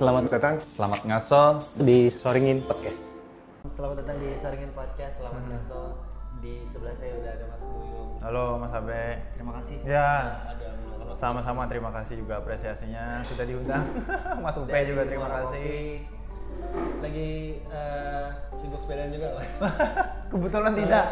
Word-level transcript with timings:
Selamat 0.00 0.32
Datang. 0.32 0.56
Selamat 0.56 1.00
ngaso 1.04 1.42
di 1.76 2.08
Soringin 2.08 2.64
Podcast. 2.64 2.96
Selamat 3.68 4.00
datang 4.00 4.16
di 4.16 4.32
Saringin 4.32 4.72
Podcast. 4.72 5.20
Selamat 5.20 5.44
ngaso. 5.44 6.00
Di 6.40 6.64
sebelah 6.72 6.96
saya 6.96 7.20
udah 7.20 7.32
ada 7.36 7.44
Mas 7.52 7.60
Buyung. 7.68 8.10
Halo 8.24 8.44
Mas 8.56 8.72
Abe. 8.72 9.20
Terima 9.36 9.52
kasih. 9.60 9.76
Ya. 9.84 10.40
Ada. 10.56 10.68
Sama-sama 11.20 11.68
terima 11.68 11.92
kasih 11.92 12.16
juga 12.16 12.40
apresiasinya 12.40 13.20
sudah 13.28 13.44
diundang. 13.44 13.84
Mas 14.44 14.56
Upe 14.56 14.72
Dari 14.72 14.88
juga 14.88 15.04
terima 15.04 15.28
kasih. 15.28 16.08
Lagi 17.04 17.30
eh, 17.60 18.26
sibuk 18.56 18.80
sepedaan 18.80 19.12
juga 19.12 19.36
Mas. 19.36 19.52
Kebetulan 20.32 20.72
Soalnya- 20.72 20.80
tidak. 20.80 21.06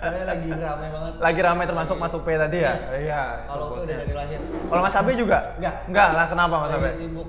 Soalnya 0.00 0.24
lagi 0.24 0.48
ramai 0.48 0.88
banget. 0.88 1.12
Lagi 1.20 1.40
ramai 1.44 1.64
termasuk 1.68 1.96
Mas 2.00 2.16
Upe 2.16 2.32
tadi 2.40 2.64
ya? 2.64 2.72
Iya. 2.88 3.22
Kalau 3.44 3.68
itu 3.68 3.76
aku 3.76 3.84
udah 3.84 3.96
dari 4.00 4.14
lahir. 4.16 4.40
Kalau 4.64 4.80
Mas 4.80 4.96
Abe 4.96 5.12
juga? 5.12 5.38
Enggak. 5.60 5.74
Enggak 5.92 6.08
lah, 6.16 6.24
kenapa 6.32 6.54
Mas 6.56 6.72
Abe? 6.72 6.88
Lagi 6.88 7.04
sibuk. 7.04 7.28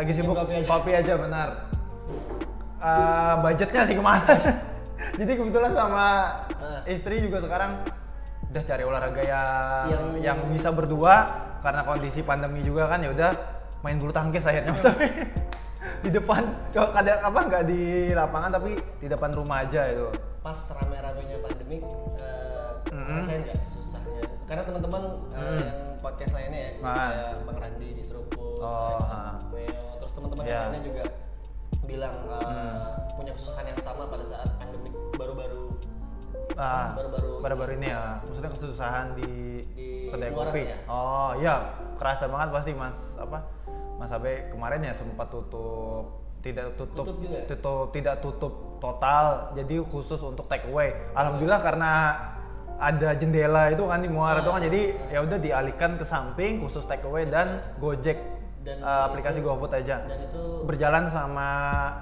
Lagi 0.00 0.12
sibuk 0.16 0.32
kopi 0.32 0.52
aja. 0.56 0.66
kopi 0.66 0.90
aja 0.94 1.12
benar. 1.14 1.48
Eh, 2.80 3.34
budgetnya 3.38 3.82
sih 3.84 3.92
ke 3.92 4.00
mana? 4.00 4.32
Jadi 5.20 5.32
kebetulan 5.34 5.72
sama 5.72 6.06
Ah. 6.56 6.80
istri 6.86 7.20
juga 7.20 7.40
sekarang 7.40 7.84
udah 8.46 8.62
cari 8.62 8.82
olahraga 8.82 9.20
yang 9.20 9.48
yang, 9.86 10.04
Yang- 10.18 10.40
bisa 10.50 10.68
berdua 10.70 11.14
karena 11.60 11.84
kondisi 11.84 12.20
pandemi 12.20 12.60
juga 12.60 12.88
kan 12.88 12.98
ya 12.98 13.12
udah 13.12 13.30
main 13.80 13.96
bulu 13.96 14.08
tangkis 14.10 14.42
akhirnya 14.42 14.72
Mas 14.72 14.82
Abe. 14.82 15.08
di 16.04 16.10
depan 16.10 16.42
kadang 16.72 17.20
apa 17.22 17.40
nggak 17.42 17.64
di 17.66 17.80
lapangan 18.10 18.50
tapi 18.50 18.70
di 18.96 19.06
depan 19.06 19.30
rumah 19.30 19.62
aja 19.62 19.84
itu. 19.86 20.08
Pas 20.40 20.56
rame-ramenya 20.70 21.36
pandemik, 21.38 21.84
eh, 22.16 22.72
Mm-mm. 22.88 23.04
ngerasain 23.14 23.40
nggak 23.44 23.60
susahnya? 23.66 24.24
Karena 24.46 24.62
teman-teman 24.64 25.02
eh, 25.30 25.36
Mm. 25.36 25.60
yang 25.60 25.78
podcast 25.98 26.32
lainnya 26.32 26.60
ya, 26.62 26.70
Ah. 26.80 26.96
kayak 26.96 27.32
Bang 27.44 27.58
Randi 27.58 27.88
di 27.92 28.02
Seruput, 28.02 28.56
Oh, 28.58 28.96
terus 30.10 30.18
teman-teman 30.18 30.42
Iya. 30.42 30.50
yang 30.52 30.64
lainnya 30.66 30.82
juga 30.84 31.04
bilang 31.86 32.14
eh, 32.18 32.34
Hmm. 32.34 32.78
punya 33.14 33.32
kesusahan 33.32 33.62
yang 33.64 33.78
sama 33.78 34.02
pada 34.04 34.24
saat 34.24 34.48
pandemik 34.58 34.90
baru-baru 35.14 35.62
Ah, 36.58 36.92
baru-baru 36.92 37.40
baru-baru 37.40 37.72
ini 37.78 37.88
ya. 37.88 38.20
Maksudnya 38.20 38.50
kesusahan 38.52 39.06
di, 39.16 39.32
Di 39.70 40.10
kedai 40.10 40.28
kopi. 40.28 40.62
ya? 40.66 40.76
Oh 40.84 41.30
iya, 41.38 41.54
kerasa 41.96 42.26
banget 42.26 42.48
pasti 42.52 42.70
Mas 42.74 42.98
apa? 43.16 43.38
Mas 43.96 44.10
Abe 44.10 44.50
kemarin 44.50 44.82
ya 44.82 44.92
sempat 44.92 45.30
tutup 45.30 46.20
tidak 46.42 46.74
tutup, 46.74 47.06
Tutup 47.06 47.16
juga? 47.18 47.38
tutup 47.46 47.86
tidak 47.92 48.14
tutup 48.18 48.52
total 48.76 49.24
jadi 49.54 49.76
khusus 49.86 50.20
untuk 50.20 50.48
take 50.48 50.64
away 50.66 50.90
alhamdulillah 51.12 51.60
karena 51.60 51.90
ada 52.76 53.12
jendela 53.12 53.68
itu 53.68 53.84
kan 53.84 54.00
di 54.00 54.08
muara 54.08 54.40
itu 54.40 54.48
kan 54.48 54.60
jadi 54.62 54.80
ya 55.06 55.20
udah 55.20 55.36
dialihkan 55.38 55.90
ke 55.94 56.04
samping 56.04 56.58
khusus 56.58 56.80
take 56.84 57.04
away 57.04 57.24
dan 57.24 57.60
gojek 57.76 58.16
Dan 58.60 58.76
eh, 58.78 59.02
aplikasi 59.04 59.40
itu- 59.40 59.46
GoFood 59.46 59.72
aja. 59.72 60.04
dan 60.04 60.20
itu 60.20 60.42
berjalan 60.62 61.08
selama 61.08 61.48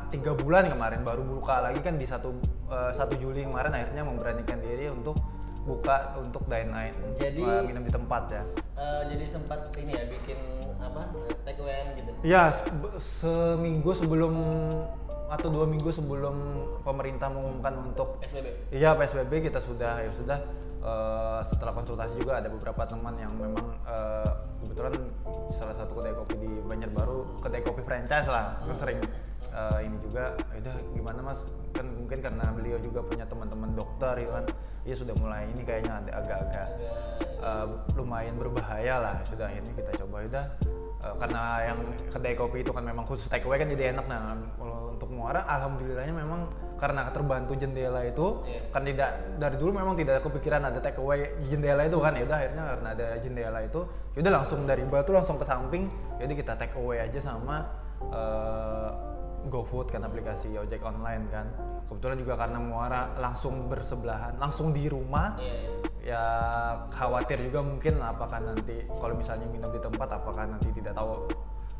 tiga 0.09 0.35
bulan 0.35 0.67
kemarin 0.67 1.01
baru 1.01 1.23
buka 1.23 1.63
lagi 1.63 1.79
kan 1.79 1.95
di 1.95 2.05
satu 2.05 2.35
eh, 2.67 2.91
1 2.93 2.99
Juli 3.17 3.43
kemarin 3.43 3.71
akhirnya 3.73 4.03
memberanikan 4.03 4.59
diri 4.59 4.91
untuk 4.91 5.15
buka 5.63 6.17
untuk 6.17 6.43
dine 6.45 6.73
in 6.91 6.95
Jadi- 7.15 7.45
eh, 7.45 7.63
minum 7.63 7.83
di 7.83 7.93
tempat 7.93 8.23
ya. 8.29 8.43
eh, 8.75 9.03
jadi 9.07 9.25
sempat 9.25 9.71
ini 9.77 9.93
ya 9.93 10.05
bikin 10.05 10.39
apa 10.79 11.11
take 11.45 11.59
away 11.59 11.95
gitu? 11.95 12.11
Se- 12.51 12.67
seminggu 13.21 13.91
sebelum 13.93 14.35
atau 15.29 15.49
dua 15.49 15.63
minggu 15.63 15.93
sebelum 15.93 16.35
pemerintah 16.81 17.29
mengumumkan 17.29 17.75
untuk 17.85 18.17
SBB 18.21 18.73
iya 18.73 18.97
PSBB 18.97 19.45
kita 19.45 19.61
sudah 19.61 20.01
ya 20.01 20.11
sudah 20.11 20.41
eh, 20.83 21.41
setelah 21.51 21.73
konsultasi 21.75 22.15
juga 22.19 22.39
ada 22.39 22.49
beberapa 22.51 22.83
teman 22.87 23.15
yang 23.19 23.33
memang 23.35 23.67
eh, 23.87 24.31
kebetulan 24.63 24.95
salah 25.55 25.75
satu 25.75 25.99
kedai 25.99 26.15
kopi 26.15 26.35
di 26.39 26.51
Banjarbaru 26.67 27.43
kedai 27.43 27.63
kopi 27.63 27.83
franchise 27.83 28.29
lah 28.29 28.59
kan 28.63 28.77
sering. 28.79 29.01
Eh, 29.49 29.79
ini 29.87 29.97
juga 30.05 30.37
"Ya 30.55 30.59
udah 30.61 30.77
gimana 30.93 31.21
mas? 31.25 31.41
Kan 31.73 31.87
mungkin 31.95 32.19
karena 32.21 32.45
beliau 32.53 32.79
juga 32.79 33.01
punya 33.03 33.25
teman-teman 33.27 33.75
dokter 33.75 34.23
gitu 34.23 34.33
kan? 34.35 34.45
Ya 34.87 34.95
sudah 34.95 35.15
mulai 35.19 35.49
ini 35.51 35.63
kayaknya 35.67 36.05
agak-agak 36.11 36.69
eh, 37.43 37.67
lumayan 37.97 38.35
berbahaya 38.39 38.99
lah 39.03 39.17
sudah 39.27 39.47
akhirnya 39.49 39.73
kita 39.75 39.91
coba 40.05 40.27
udah 40.27 40.45
Eh, 40.99 41.15
karena 41.15 41.43
yang 41.63 41.79
kedai 42.11 42.35
kopi 42.35 42.67
itu 42.67 42.75
kan 42.75 42.83
memang 42.83 43.07
khusus 43.07 43.31
take 43.31 43.47
away 43.47 43.55
kan 43.55 43.71
jadi 43.71 43.95
enak 43.95 44.11
nah 44.11 44.35
kalau 44.59 44.99
untuk 44.99 45.07
muara 45.15 45.47
alhamdulillahnya 45.47 46.11
memang 46.11 46.51
karena 46.75 47.07
terbantu 47.15 47.55
jendela 47.55 48.03
itu 48.03 48.43
Iya. 48.43 48.67
kan 48.75 48.83
tidak 48.83 49.11
dari 49.39 49.57
dulu 49.63 49.79
memang 49.79 49.95
tidak 49.95 50.19
ada 50.19 50.23
kepikiran 50.27 50.59
ada 50.67 50.83
take 50.83 50.99
away 50.99 51.31
jendela 51.47 51.87
itu 51.87 52.03
kan 52.03 52.19
ya 52.19 52.27
udah 52.27 52.37
akhirnya 52.43 52.63
karena 52.75 52.89
ada 52.99 53.07
jendela 53.23 53.59
itu 53.63 53.81
ya 54.19 54.19
udah 54.27 54.33
langsung 54.43 54.61
dari 54.67 54.83
batu 54.91 55.11
langsung 55.15 55.39
ke 55.39 55.47
samping 55.47 55.87
jadi 56.19 56.33
kita 56.35 56.53
take 56.59 56.75
away 56.75 56.99
aja 56.99 57.21
sama 57.23 57.63
eh, 58.11 58.89
GoFood 59.47 59.95
kan 59.95 60.03
aplikasi 60.03 60.51
ojek 60.59 60.83
online 60.83 61.31
kan. 61.31 61.47
Kebetulan 61.87 62.17
juga 62.19 62.35
karena 62.35 62.59
muara 62.59 63.01
langsung 63.23 63.71
bersebelahan 63.71 64.35
langsung 64.43 64.75
di 64.75 64.91
rumah. 64.91 65.39
Iya 65.39 65.55
iya. 65.55 65.71
Ya 66.03 66.25
khawatir 66.91 67.39
juga 67.47 67.63
mungkin 67.63 68.03
apakah 68.03 68.43
nanti 68.43 68.83
kalau 68.99 69.15
misalnya 69.15 69.47
minum 69.47 69.71
di 69.71 69.79
tempat 69.79 70.09
apakah 70.11 70.49
nanti 70.49 70.73
tidak 70.75 70.97
tahu 70.99 71.29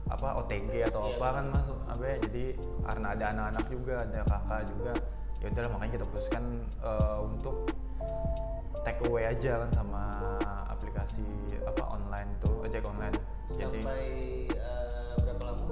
apa 0.09 0.41
OTG 0.41 0.89
atau 0.89 1.05
Iya, 1.05 1.17
apa 1.21 1.27
kan 1.37 1.45
mas? 1.53 1.69
Abe 1.89 2.11
jadi 2.29 2.45
karena 2.85 3.07
ada 3.13 3.25
anak-anak 3.33 3.65
juga 3.69 3.95
ada 4.05 4.21
kakak 4.25 4.61
juga 4.73 4.93
ya 5.39 5.47
udahlah 5.55 5.71
makanya 5.71 5.93
kita 6.01 6.07
putuskan 6.11 6.45
eh, 6.83 7.19
untuk 7.23 7.57
take 8.83 9.01
away 9.07 9.25
aja 9.29 9.63
kan 9.67 9.71
sama 9.75 10.03
aplikasi 10.73 11.25
apa 11.67 11.85
online 11.85 12.31
itu 12.41 12.51
ojek 12.65 12.85
online. 12.87 13.17
Jadi 13.49 13.81
sampai 13.85 14.05
lama 14.49 14.58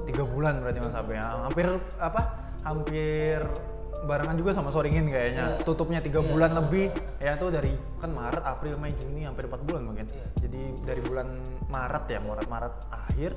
tiga 0.07 0.23
bulan 0.25 0.59
berarti 0.59 0.79
mas 0.79 0.95
Abe 0.95 1.15
ya. 1.15 1.27
hampir 1.43 1.67
apa 1.99 2.21
hampir 2.63 3.39
barengan 4.03 4.37
juga 4.37 4.51
sama 4.53 4.71
Soringin 4.71 5.09
kayaknya 5.09 5.45
Iya. 5.53 5.65
tutupnya 5.65 5.99
tiga 5.99 6.21
Iya. 6.21 6.29
bulan 6.29 6.51
lebih 6.55 6.87
ya 7.19 7.35
itu 7.35 7.47
dari 7.49 7.73
kan 7.99 8.11
Maret 8.11 8.45
April 8.45 8.75
Mei 8.77 8.95
Juni 8.95 9.25
hampir 9.25 9.45
empat 9.45 9.61
bulan 9.63 9.83
mungkin 9.85 10.07
Iya. 10.07 10.27
jadi 10.41 10.63
dari 10.85 11.01
bulan 11.03 11.27
Maret 11.67 12.05
ya 12.07 12.21
Maret 12.21 12.47
Maret 12.47 12.75
akhir 12.89 13.31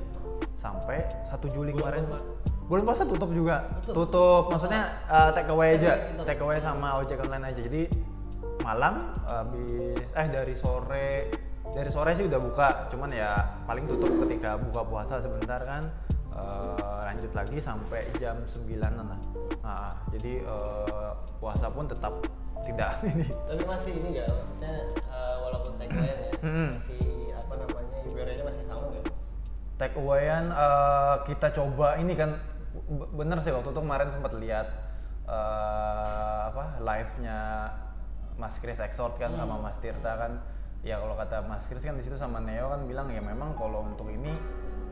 sampai 0.56 0.98
1 1.28 1.48
Juli 1.48 1.72
Bulan 1.72 1.82
kemarin 1.98 2.04
puasa. 2.06 2.26
bulan 2.68 2.82
puasa 2.84 3.02
tutup 3.04 3.30
juga 3.30 3.56
Tutup. 3.82 3.94
tutup, 4.06 4.42
maksudnya 4.48 4.82
uh, 5.06 5.30
take 5.32 5.48
away 5.48 5.74
aja 5.74 5.92
take 6.22 6.38
away 6.38 6.60
sama 6.60 7.00
ojek 7.00 7.18
online 7.18 7.50
aja 7.50 7.60
jadi 7.60 7.82
malam 8.60 8.94
habis 9.24 9.98
eh 10.06 10.26
dari 10.28 10.54
sore 10.54 11.10
dari 11.66 11.88
sore 11.88 12.12
sih 12.12 12.28
udah 12.28 12.38
buka 12.38 12.68
cuman 12.88 13.10
ya 13.10 13.32
paling 13.64 13.88
tutup 13.88 14.12
ketika 14.22 14.54
buka 14.60 14.84
puasa 14.84 15.18
sebentar 15.18 15.58
kan 15.62 15.88
Eh, 16.40 17.00
lanjut 17.10 17.32
lagi 17.36 17.58
sampai 17.60 18.06
jam 18.16 18.36
9 18.46 18.78
lah 18.80 19.18
nah, 19.60 19.92
jadi 20.08 20.40
eh, 20.40 21.10
puasa 21.36 21.68
pun 21.68 21.84
tetap 21.84 22.22
tidak 22.64 23.02
ini. 23.10 23.28
Tapi 23.28 23.62
masih 23.66 23.92
ini 23.98 24.08
nggak? 24.16 24.28
Maksudnya 24.30 24.74
eh, 24.94 25.36
walaupun 25.42 25.72
away 25.76 26.06
ya 26.06 26.16
masih 26.72 27.02
apa 27.36 27.52
namanya 27.60 27.98
ibaratnya 28.08 28.44
masih 28.46 28.62
sama 28.64 28.84
nggak? 28.88 29.04
Take 29.76 29.96
awayan 30.00 30.44
eh, 30.54 31.16
kita 31.28 31.46
coba 31.52 31.98
ini 32.00 32.14
kan 32.16 32.40
bener 32.90 33.38
sih 33.44 33.52
waktu 33.52 33.70
itu 33.74 33.80
kemarin 33.80 34.08
sempat 34.14 34.32
lihat 34.38 34.68
eh, 35.28 36.40
apa 36.54 36.64
live 36.80 37.12
nya 37.20 37.38
Mas 38.40 38.56
Chris 38.62 38.80
Exort 38.80 39.20
kan 39.20 39.36
sama 39.36 39.60
Mas 39.60 39.76
Tirta 39.82 40.16
kan. 40.16 40.32
Ya 40.80 40.96
kalau 40.96 41.12
kata 41.12 41.44
Mas 41.44 41.60
Chris 41.68 41.84
kan 41.84 41.92
di 42.00 42.04
situ 42.06 42.16
sama 42.16 42.40
Neo 42.40 42.72
kan 42.72 42.88
bilang 42.88 43.12
ya 43.12 43.20
memang 43.20 43.52
kalau 43.52 43.84
untuk 43.84 44.08
ini 44.08 44.32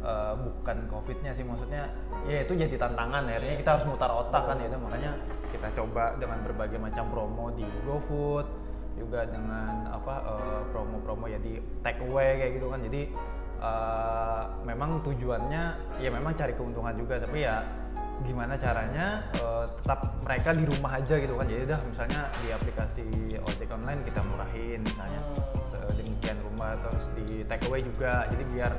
eh, 0.03 0.35
bukan 0.39 0.77
covidnya 0.91 1.33
sih 1.35 1.45
maksudnya 1.47 1.91
ya 2.27 2.45
itu 2.45 2.53
jadi 2.55 2.75
tantangan 2.79 3.27
akhirnya 3.27 3.57
kita 3.59 3.71
harus 3.79 3.87
mutar 3.89 4.11
otak 4.13 4.43
kan 4.49 4.57
ya 4.61 4.69
makanya 4.79 5.13
kita 5.49 5.69
coba 5.75 6.15
dengan 6.21 6.39
berbagai 6.45 6.79
macam 6.79 7.05
promo 7.09 7.49
di 7.57 7.65
GoFood 7.89 8.69
juga 8.99 9.25
dengan 9.31 9.87
apa 9.89 10.15
eh, 10.27 10.61
promo-promo 10.75 11.31
ya 11.31 11.39
di 11.39 11.63
take 11.87 12.03
away 12.05 12.43
kayak 12.43 12.53
gitu 12.59 12.67
kan. 12.69 12.81
Jadi 12.83 13.03
eh, 13.63 14.43
memang 14.67 14.91
tujuannya 15.07 15.63
ya 16.03 16.11
memang 16.11 16.35
cari 16.35 16.53
keuntungan 16.59 16.95
juga 16.99 17.23
tapi 17.23 17.47
ya 17.47 17.63
gimana 18.27 18.59
caranya 18.59 19.23
eh, 19.39 19.65
tetap 19.81 20.19
mereka 20.27 20.51
di 20.53 20.65
rumah 20.67 20.93
aja 20.99 21.15
gitu 21.15 21.35
kan. 21.39 21.47
Jadi 21.47 21.63
udah 21.71 21.81
misalnya 21.87 22.21
di 22.43 22.49
aplikasi 22.51 23.07
ojek 23.39 23.71
online 23.71 24.03
kita 24.03 24.21
murahin 24.27 24.83
misalnya 24.83 25.21
sedemikian 25.71 26.39
rumah 26.43 26.75
terus 26.83 27.05
di 27.15 27.47
take 27.47 27.65
away 27.71 27.81
juga. 27.81 28.27
Jadi 28.29 28.45
biar 28.53 28.73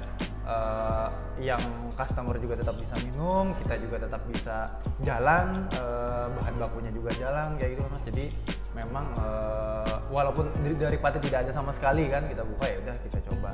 eh, 0.49 1.07
yang 1.39 1.61
customer 1.93 2.35
juga 2.41 2.59
tetap 2.59 2.75
bisa 2.75 2.95
minum 3.05 3.53
kita 3.61 3.77
juga 3.79 4.01
tetap 4.01 4.21
bisa 4.27 4.57
jalan 5.05 5.69
eh, 5.77 6.25
bahan 6.33 6.55
bakunya 6.57 6.91
juga 6.91 7.13
jalan 7.15 7.55
kayak 7.61 7.77
gitu 7.77 7.81
mas. 7.87 8.03
Jadi 8.09 8.25
memang 8.73 9.05
eh, 9.17 9.95
walaupun 10.09 10.49
dari, 10.65 10.75
dari 10.75 10.97
pati 10.97 11.21
tidak 11.21 11.47
ada 11.47 11.51
sama 11.53 11.71
sekali 11.71 12.09
kan 12.09 12.25
kita 12.25 12.41
buka 12.41 12.65
ya 12.65 12.77
udah 12.81 12.95
kita 13.05 13.19
coba 13.29 13.53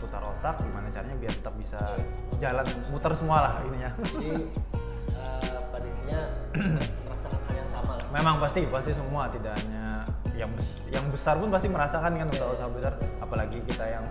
putar 0.00 0.22
otak 0.24 0.56
gimana 0.64 0.88
caranya 0.96 1.16
biar 1.20 1.32
tetap 1.36 1.54
bisa 1.60 1.80
jalan 2.40 2.66
muter 2.88 3.12
semua 3.14 3.38
lah 3.44 3.52
ininya. 3.68 3.90
Jadi 4.00 4.32
pada 5.72 5.86
intinya 5.86 6.20
merasakan 7.04 7.40
hal 7.46 7.54
yang 7.54 7.70
sama 7.70 7.92
lah. 8.00 8.06
Memang 8.10 8.34
pasti 8.40 8.60
pasti 8.66 8.92
semua 8.96 9.28
tidak 9.28 9.54
hanya 9.60 10.08
yang 10.34 10.50
yang 10.88 11.04
besar 11.12 11.36
pun 11.36 11.52
pasti 11.52 11.68
merasakan 11.68 12.16
kan 12.16 12.28
usaha-usaha 12.32 12.68
besar. 12.72 12.92
Apalagi 13.20 13.60
kita 13.68 13.84
yang 13.84 14.04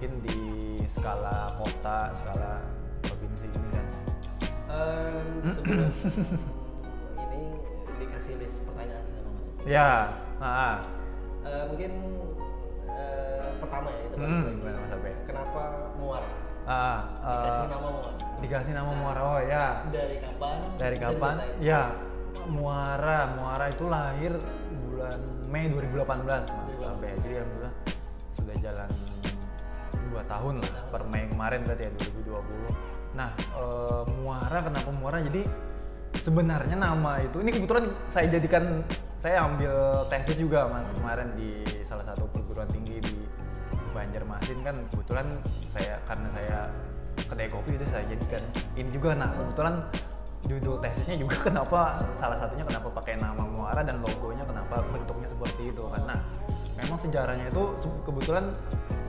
mungkin 0.00 0.24
di 0.24 0.40
skala 0.88 1.60
kota 1.60 2.08
skala 2.16 2.64
provinsi 3.04 3.44
ini 3.52 3.68
kan 3.68 3.86
sebelum 5.52 5.92
ini 7.28 7.42
dikasih 8.00 8.40
list 8.40 8.64
pertanyaan 8.64 9.04
sama 9.04 9.28
Mas. 9.28 9.44
Ya, 9.68 9.90
nah, 10.40 10.80
Eh, 11.40 11.64
mungkin 11.68 11.92
eh, 12.88 13.44
pertama 13.60 13.92
ya 13.92 14.00
itu 14.08 14.16
Hmm, 14.16 14.44
gimana 14.56 14.78
Mas 14.80 14.92
Abe? 14.96 15.12
Kenapa 15.28 15.62
Muara? 16.00 16.28
ah, 16.64 17.00
eh, 17.20 17.36
Dikasih 17.36 17.66
nama 17.68 17.88
Muara. 17.92 18.10
dikasih 18.40 18.72
nama 18.72 18.90
Muara, 18.96 19.20
oh 19.20 19.40
ya, 19.44 19.64
Dari 19.92 20.16
kapan? 20.16 20.56
dari 20.80 20.96
kapan? 20.96 21.34
Ya, 21.60 21.92
Muara, 22.48 23.36
Muara 23.36 23.68
itu 23.68 23.84
lahir 23.84 24.32
bulan 24.80 25.20
Mei 25.44 25.68
2018 25.68 26.24
Mas 26.24 26.48
2018. 26.72 26.88
Abe. 26.88 27.08
Jadi 27.20 27.34
alhamdulillah 27.36 27.74
sudah 28.32 28.56
jalan 28.64 28.88
dua 30.10 30.22
tahun 30.26 30.60
lah 30.60 30.82
per 30.90 31.02
Mei 31.06 31.30
kemarin 31.30 31.62
berarti 31.62 31.86
ya 31.86 31.90
2020. 31.94 33.16
Nah, 33.16 33.30
eh, 33.38 34.02
Muara 34.20 34.58
kenapa 34.66 34.90
Muara? 34.90 35.18
Jadi 35.22 35.42
sebenarnya 36.18 36.76
nama 36.76 37.22
itu 37.22 37.38
ini 37.38 37.50
kebetulan 37.54 37.94
saya 38.10 38.26
jadikan 38.26 38.82
saya 39.22 39.46
ambil 39.46 40.04
tesis 40.10 40.34
juga 40.34 40.66
mas 40.66 40.88
kemarin 40.96 41.28
di 41.38 41.62
salah 41.86 42.02
satu 42.02 42.26
perguruan 42.34 42.66
tinggi 42.72 42.98
di 42.98 43.16
Banjarmasin 43.94 44.58
kan 44.66 44.76
kebetulan 44.90 45.26
saya 45.70 46.00
karena 46.08 46.28
saya 46.34 46.58
kedai 47.28 47.48
kopi 47.52 47.76
itu 47.78 47.86
saya 47.90 48.04
jadikan 48.10 48.42
ini 48.74 48.90
juga 48.90 49.14
nah 49.14 49.30
kebetulan 49.34 49.74
judul 50.50 50.82
tesisnya 50.82 51.16
juga 51.22 51.36
kenapa 51.46 52.02
salah 52.18 52.34
satunya 52.42 52.66
kenapa 52.66 52.90
pakai 52.90 53.14
nama 53.22 53.46
Muara 53.46 53.86
dan 53.86 54.02
logonya 54.02 54.42
kenapa 54.42 54.82
bentuknya 54.90 55.30
seperti 55.30 55.70
itu 55.70 55.82
karena 55.86 56.18
memang 56.74 56.98
sejarahnya 56.98 57.46
itu 57.46 57.64
kebetulan 58.02 58.44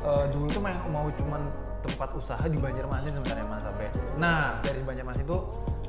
eh, 0.05 0.25
dulu 0.29 0.45
tuh 0.53 0.61
mau 0.61 1.09
cuman 1.09 1.41
tempat 1.81 2.13
usaha 2.13 2.45
di 2.45 2.61
Banjarmasin 2.61 3.09
sebenarnya 3.09 3.41
Mas 3.49 3.65
Abe. 3.65 3.89
Nah 4.21 4.61
dari 4.61 4.85
Banjarmasin 4.85 5.25
itu 5.25 5.37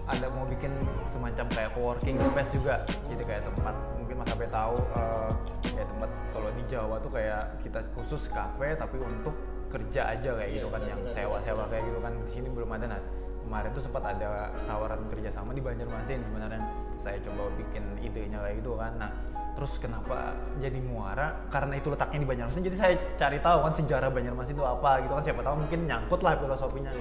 ada 0.09 0.27
mau 0.33 0.49
bikin 0.49 0.73
semacam 1.13 1.47
kayak 1.53 1.71
coworking 1.77 2.17
space 2.17 2.51
juga 2.57 2.75
jadi 3.13 3.23
kayak 3.29 3.43
tempat 3.53 3.75
mungkin 4.01 4.17
Mas 4.25 4.31
Abe 4.33 4.49
tahu 4.49 4.77
eh, 4.97 5.31
kayak 5.69 5.89
tempat 5.93 6.11
kalau 6.33 6.49
di 6.57 6.63
Jawa 6.73 6.97
tuh 7.05 7.13
kayak 7.13 7.43
kita 7.61 7.81
khusus 7.93 8.25
kafe 8.33 8.73
tapi 8.73 8.97
untuk 9.05 9.37
kerja 9.69 10.17
aja 10.17 10.31
kayak 10.37 10.51
gitu 10.53 10.69
Iya, 10.69 10.75
kan 10.75 10.81
yang 10.85 11.01
benar-benar. 11.01 11.17
sewa-sewa 11.17 11.65
kayak 11.73 11.85
gitu 11.89 11.99
kan 12.01 12.13
di 12.13 12.29
sini 12.29 12.49
belum 12.53 12.71
ada 12.73 12.87
nah 12.89 13.01
kemarin 13.45 13.71
tuh 13.75 13.83
sempat 13.85 14.03
ada 14.07 14.51
tawaran 14.65 15.03
kerjasama 15.11 15.51
di 15.53 15.63
Banjarmasin 15.63 16.23
sebenarnya. 16.23 16.63
Saya 17.03 17.19
coba 17.27 17.51
bikin 17.59 17.83
idenya 18.01 18.39
kayak 18.39 18.63
gitu 18.63 18.79
kan. 18.79 18.95
Nah 18.97 19.11
terus 19.53 19.77
kenapa 19.77 20.33
jadi 20.63 20.81
muara? 20.81 21.45
Karena 21.53 21.77
itu 21.77 21.93
letaknya 21.93 22.25
di 22.25 22.29
Banjarmasin 22.29 22.63
jadi 22.63 22.77
saya 22.79 22.95
cari 23.19 23.39
tahu 23.43 23.59
kan 23.69 23.73
sejarah 23.77 24.09
Banjarmasin 24.09 24.55
itu 24.55 24.65
apa 24.65 25.03
gitu 25.05 25.13
kan. 25.19 25.23
Siapa 25.27 25.41
tahu 25.43 25.55
mungkin 25.67 25.81
nyangkut 25.87 26.21
lah 26.23 26.39
filosofinya. 26.39 26.93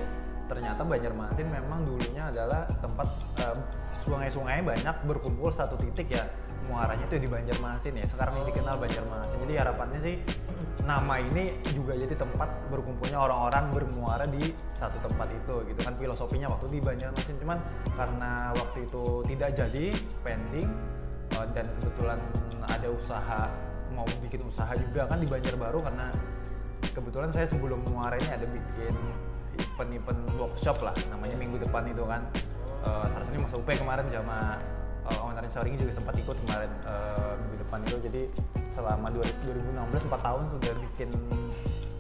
Ternyata 0.50 0.82
Banjarmasin 0.84 1.48
memang 1.48 1.86
dulunya 1.88 2.28
adalah 2.28 2.68
tempat 2.84 3.08
eh, 3.40 3.58
sungai-sungai 4.04 4.66
banyak 4.66 4.96
berkumpul 5.06 5.54
satu 5.54 5.78
titik 5.78 6.10
ya 6.12 6.26
muaranya 6.72 7.04
itu 7.12 7.20
di 7.20 7.28
Banjarmasin 7.28 7.94
ya. 8.00 8.06
Sekarang 8.08 8.40
ini 8.40 8.56
dikenal 8.56 8.80
Banjarmasin. 8.80 9.38
Jadi 9.44 9.54
harapannya 9.60 10.00
sih 10.00 10.16
nama 10.88 11.20
ini 11.20 11.52
juga 11.76 11.94
jadi 11.94 12.16
tempat 12.16 12.50
berkumpulnya 12.72 13.20
orang-orang 13.20 13.70
bermuara 13.76 14.26
di 14.26 14.56
satu 14.80 14.96
tempat 15.04 15.28
itu 15.36 15.68
gitu 15.68 15.80
kan. 15.84 15.94
Filosofinya 16.00 16.48
waktu 16.48 16.72
di 16.72 16.80
Banjarmasin. 16.80 17.36
Cuman 17.44 17.60
karena 18.00 18.56
waktu 18.56 18.88
itu 18.88 19.04
tidak 19.28 19.50
jadi 19.60 19.86
pending 20.24 20.70
eh, 21.36 21.48
dan 21.52 21.68
kebetulan 21.84 22.20
ada 22.72 22.88
usaha 22.88 23.52
mau 23.92 24.08
bikin 24.24 24.40
usaha 24.48 24.72
juga 24.72 25.12
kan 25.12 25.20
di 25.20 25.28
Banjarbaru 25.28 25.84
karena 25.84 26.08
kebetulan 26.96 27.30
saya 27.36 27.46
sebelum 27.52 27.84
muara 27.92 28.16
ini 28.16 28.32
ada 28.32 28.48
bikin 28.48 28.96
event-event 29.60 30.22
workshop 30.40 30.80
lah 30.80 30.96
namanya 31.12 31.36
minggu 31.36 31.60
depan 31.60 31.84
itu 31.92 32.08
kan. 32.08 32.24
Eh, 32.82 33.06
salah 33.12 33.26
satunya 33.28 33.46
Mas 33.46 33.54
Upe 33.54 33.74
kemarin 33.78 34.08
sama 34.10 34.58
uh, 35.04 35.20
ownernya 35.22 35.50
Soring 35.50 35.76
juga 35.76 35.92
sempat 35.94 36.14
ikut 36.16 36.38
kemarin 36.40 36.72
eh, 36.84 37.34
minggu 37.38 37.58
depan 37.60 37.80
itu 37.82 37.98
jadi 38.02 38.22
selama 38.72 39.08
2016 39.12 39.68
4 40.08 40.16
tahun 40.22 40.44
sudah 40.50 40.72
bikin 40.82 41.10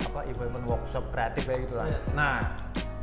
apa 0.01 0.19
event-event 0.24 0.65
workshop 0.65 1.03
kreatif 1.09 1.44
kayak 1.44 1.65
gitu 1.65 1.75
lah 1.75 1.86
Iya. 1.86 2.00
nah 2.12 2.36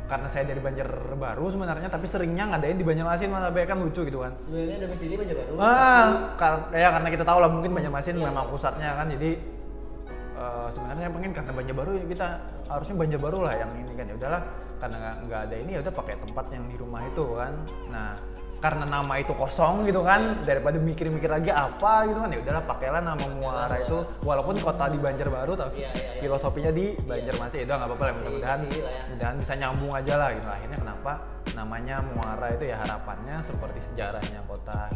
karena 0.05 0.25
saya 0.25 0.43
dari 0.43 0.57
Banjarbaru 0.57 1.45
sebenarnya 1.47 1.85
tapi 1.85 2.05
seringnya 2.05 2.49
ngadain 2.49 2.75
di 2.75 2.83
Banjarmasin 2.83 3.29
Mas 3.29 3.45
Abe 3.45 3.61
kan 3.63 3.77
lucu 3.77 4.01
gitu 4.01 4.19
kan 4.19 4.33
Sebenarnya 4.35 4.77
domisili 4.81 5.13
Banjarbaru. 5.13 5.53
Ah, 5.55 6.33
kar- 6.33 6.73
ya 6.73 6.89
karena 6.89 7.09
kita 7.09 7.23
tahu 7.23 7.39
lah 7.39 7.47
mungkin 7.47 7.71
Banjarmasin 7.71 8.15
Iya. 8.15 8.25
memang 8.25 8.49
pusatnya 8.49 8.89
kan 8.93 9.05
jadi 9.07 9.31
eh, 10.33 10.67
sebenarnya 10.71 11.07
pengen 11.09 11.31
karena 11.31 11.51
Banjarbaru 11.53 11.91
ya 11.93 12.05
kita 12.07 12.27
harusnya 12.67 12.95
Banjarbaru 12.95 13.39
lah 13.43 13.53
yang 13.55 13.71
ini 13.75 13.93
kan 13.93 14.05
ya 14.05 14.15
udahlah 14.15 14.41
karena 14.79 14.97
nggak 15.19 15.39
ada 15.45 15.55
ini 15.57 15.71
ya 15.75 15.79
udah 15.79 15.93
pakai 15.93 16.15
tempat 16.17 16.45
yang 16.49 16.63
di 16.65 16.75
rumah 16.75 17.01
itu 17.03 17.25
kan 17.35 17.53
nah 17.89 18.09
karena 18.59 18.83
nama 18.83 19.13
itu 19.19 19.31
kosong 19.31 19.87
gitu 19.87 20.03
kan 20.03 20.43
daripada 20.43 20.75
mikir-mikir 20.75 21.31
lagi 21.31 21.47
apa 21.51 22.07
gitu 22.11 22.19
kan 22.19 22.29
ya 22.29 22.39
udahlah 22.43 22.63
pakailah 22.67 23.01
nama 23.01 23.25
Muara 23.31 23.75
itu 23.79 24.03
walaupun 24.27 24.59
kota 24.59 24.91
di 24.91 24.99
Banjarbaru 24.99 25.53
tapi 25.55 25.79
Iya, 25.79 25.89
iya, 25.95 26.07
iya. 26.15 26.19
filosofinya 26.19 26.71
di 26.75 26.91
Banjarmasin 26.99 27.57
ya 27.63 27.65
udah 27.71 27.75
nggak 27.79 27.89
apa-apa 27.89 28.03
lah 28.03 28.13
mudah-mudahan 28.19 28.59
ya. 28.59 28.67
mudah-mudahan 28.67 29.35
bisa 29.39 29.53
nyambung 29.55 29.91
aja 29.95 30.13
lah 30.19 30.29
gitu 30.35 30.47
akhirnya 30.51 30.77
kenapa 30.77 31.11
namanya 31.55 31.95
Muara 32.03 32.47
itu 32.51 32.63
ya 32.67 32.77
harapannya 32.83 33.35
seperti 33.47 33.79
sejarahnya 33.91 34.41
kota 34.43 34.91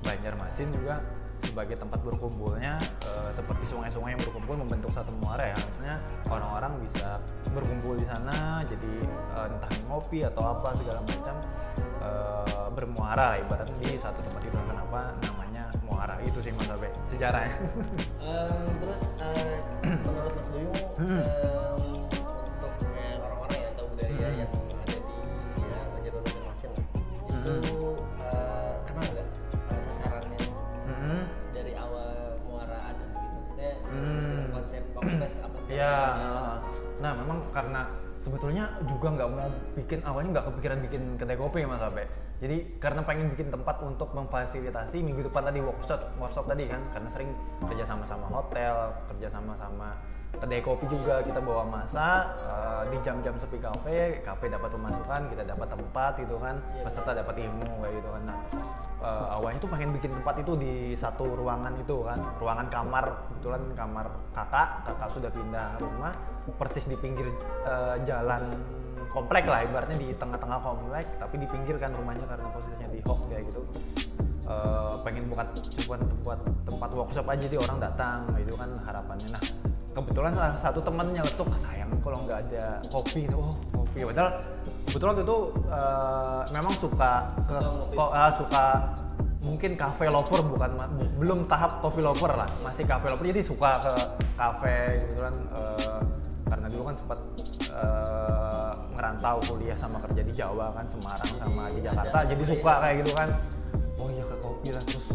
Banjarmasin 0.00 0.68
juga 0.72 1.00
sebagai 1.42 1.76
tempat 1.78 1.98
berkumpulnya 2.06 2.78
eh, 3.02 3.30
seperti 3.34 3.64
sungai-sungai 3.70 4.14
yang 4.14 4.22
berkumpul 4.22 4.54
membentuk 4.54 4.90
satu 4.94 5.10
muara 5.18 5.50
ya. 5.50 5.56
Harusnya 5.58 5.94
orang-orang 6.30 6.72
bisa 6.86 7.18
berkumpul 7.50 7.98
di 7.98 8.06
sana 8.06 8.62
jadi 8.66 8.92
eh, 9.34 9.46
entah 9.50 9.72
ngopi 9.90 10.22
atau 10.22 10.42
apa 10.54 10.74
segala 10.78 11.00
macam 11.02 11.36
eh, 12.02 12.68
bermuara. 12.74 13.24
Lah 13.34 13.38
ibaratnya 13.40 13.76
di 13.80 13.96
satu 13.98 14.20
tempat 14.20 14.42
itu 14.44 14.58
kenapa 14.68 15.14
namanya 15.24 15.70
muara. 15.86 16.20
Itu 16.22 16.38
sih 16.44 16.52
mas 16.54 16.68
Abe 16.70 16.90
sejarahnya. 17.10 17.56
Em, 18.20 18.66
terus 18.82 19.02
eh, 19.22 19.58
menurut 19.82 20.32
Mas 20.34 20.48
Buyung 20.52 20.72
Hmm. 20.94 22.03
Iya. 35.74 35.94
Nah, 37.02 37.12
memang 37.18 37.38
karena 37.50 37.82
sebetulnya 38.24 38.64
juga 38.88 39.12
nggak 39.12 39.28
mau 39.36 39.50
bikin 39.76 40.00
awalnya 40.08 40.40
nggak 40.40 40.46
kepikiran 40.48 40.78
bikin 40.88 41.02
kedai 41.20 41.36
kopi 41.36 41.66
mas 41.68 41.82
Abe. 41.84 42.08
Jadi 42.40 42.80
karena 42.80 43.04
pengen 43.04 43.28
bikin 43.36 43.52
tempat 43.52 43.76
untuk 43.84 44.08
memfasilitasi 44.16 44.96
minggu 45.04 45.28
depan 45.28 45.44
tadi 45.44 45.60
workshop 45.60 46.00
workshop 46.16 46.48
tadi 46.48 46.64
kan 46.70 46.80
karena 46.96 47.08
sering 47.12 47.30
kerja 47.68 47.84
sama 47.84 48.04
sama 48.08 48.26
hotel, 48.32 48.96
kerja 49.12 49.28
sama 49.28 49.52
sama 49.60 49.92
kedai 50.34 50.62
kopi 50.64 50.90
juga 50.90 51.22
kita 51.22 51.38
bawa 51.38 51.62
masa 51.68 52.32
eh, 52.42 52.82
di 52.90 52.98
jam-jam 53.04 53.36
sepi 53.38 53.60
kafe, 53.60 54.24
kafe 54.24 54.50
dapat 54.50 54.72
pemasukan, 54.72 55.20
kita 55.30 55.42
dapat 55.46 55.68
tempat 55.70 56.12
gitu 56.18 56.36
kan, 56.42 56.56
Iya. 56.58 56.82
peserta 56.90 57.10
dapat 57.14 57.34
ilmu 57.38 57.70
kayak 57.84 57.94
gitu 58.02 58.08
kan. 58.08 58.22
Nah, 58.26 58.38
eh, 59.04 59.26
awalnya 59.36 59.60
tuh 59.60 59.70
pengen 59.70 59.92
bikin 59.92 60.16
tempat 60.16 60.40
itu 60.40 60.52
di 60.56 60.96
satu 60.96 61.28
ruangan 61.36 61.76
itu 61.76 62.00
kan, 62.00 62.18
ruangan 62.40 62.66
kamar, 62.72 63.04
kebetulan 63.28 63.62
kamar 63.76 64.06
kakak, 64.32 64.68
kakak 64.88 65.08
sudah 65.12 65.30
pindah 65.30 65.68
rumah, 65.76 66.12
persis 66.56 66.88
di 66.88 66.96
pinggir 66.96 67.28
eh, 67.68 67.96
jalan 68.08 68.56
komplek 69.12 69.44
lah, 69.46 69.62
ibaratnya 69.62 70.00
di 70.00 70.10
tengah-tengah 70.16 70.58
komplek, 70.58 71.06
tapi 71.20 71.38
di 71.38 71.46
pinggir 71.46 71.76
kan 71.78 71.92
rumahnya 71.94 72.26
karena 72.26 72.48
posisinya 72.50 72.88
di 72.90 72.98
hok 73.04 73.20
kayak 73.30 73.46
gitu. 73.52 73.62
Eh, 74.44 74.94
pengen 75.00 75.32
buat 75.32 75.48
buat 75.88 76.40
tempat 76.68 76.90
workshop 76.92 77.24
aja 77.32 77.48
jadi 77.48 77.56
orang 77.64 77.80
datang 77.80 78.28
gitu 78.36 78.52
kan 78.60 78.76
harapannya 78.84 79.32
nah 79.32 79.40
kebetulan 79.94 80.34
salah 80.34 80.58
satu 80.58 80.82
temennya 80.82 81.22
tuh 81.38 81.46
sayang 81.62 81.88
kalau 82.02 82.18
nggak 82.26 82.38
ada 82.50 82.82
kopi 82.90 83.30
oh 83.30 83.54
kopi. 83.70 84.02
Padahal 84.04 84.30
kebetulan 84.90 85.12
waktu 85.14 85.24
itu 85.24 85.38
eh, 85.70 86.42
memang 86.50 86.74
suka 86.82 87.12
ke, 87.46 87.56
kok 87.94 88.10
ah, 88.10 88.30
suka 88.34 88.64
mungkin 89.44 89.76
cafe 89.76 90.08
lover 90.08 90.40
bukan 90.40 90.70
bu- 90.96 91.12
belum 91.22 91.38
tahap 91.46 91.78
coffee 91.78 92.02
lover 92.02 92.34
lah. 92.34 92.48
Masih 92.60 92.82
cafe 92.84 93.06
lover. 93.08 93.24
Jadi 93.30 93.40
suka 93.46 93.70
ke 93.80 93.94
cafe 94.34 94.76
kebetulan 95.06 95.34
eh, 95.54 96.00
karena 96.44 96.66
dulu 96.68 96.82
kan 96.90 96.94
sempat 96.98 97.18
eh, 97.70 98.72
ngerantau 98.98 99.36
kuliah 99.46 99.78
sama 99.78 99.98
kerja 100.02 100.22
di 100.26 100.32
Jawa 100.34 100.74
kan 100.74 100.86
Semarang 100.90 101.30
sama 101.38 101.62
di 101.70 101.78
Jadi 101.78 101.86
Jakarta. 101.86 102.18
jadi 102.26 102.42
suka 102.50 102.72
kayak 102.82 102.94
gitu 103.06 103.12
kan. 103.14 103.28
Oh 104.02 104.08
iya 104.10 104.24
ke 104.26 104.36
kopi 104.42 104.68
lah. 104.74 104.82
Terus 104.82 105.06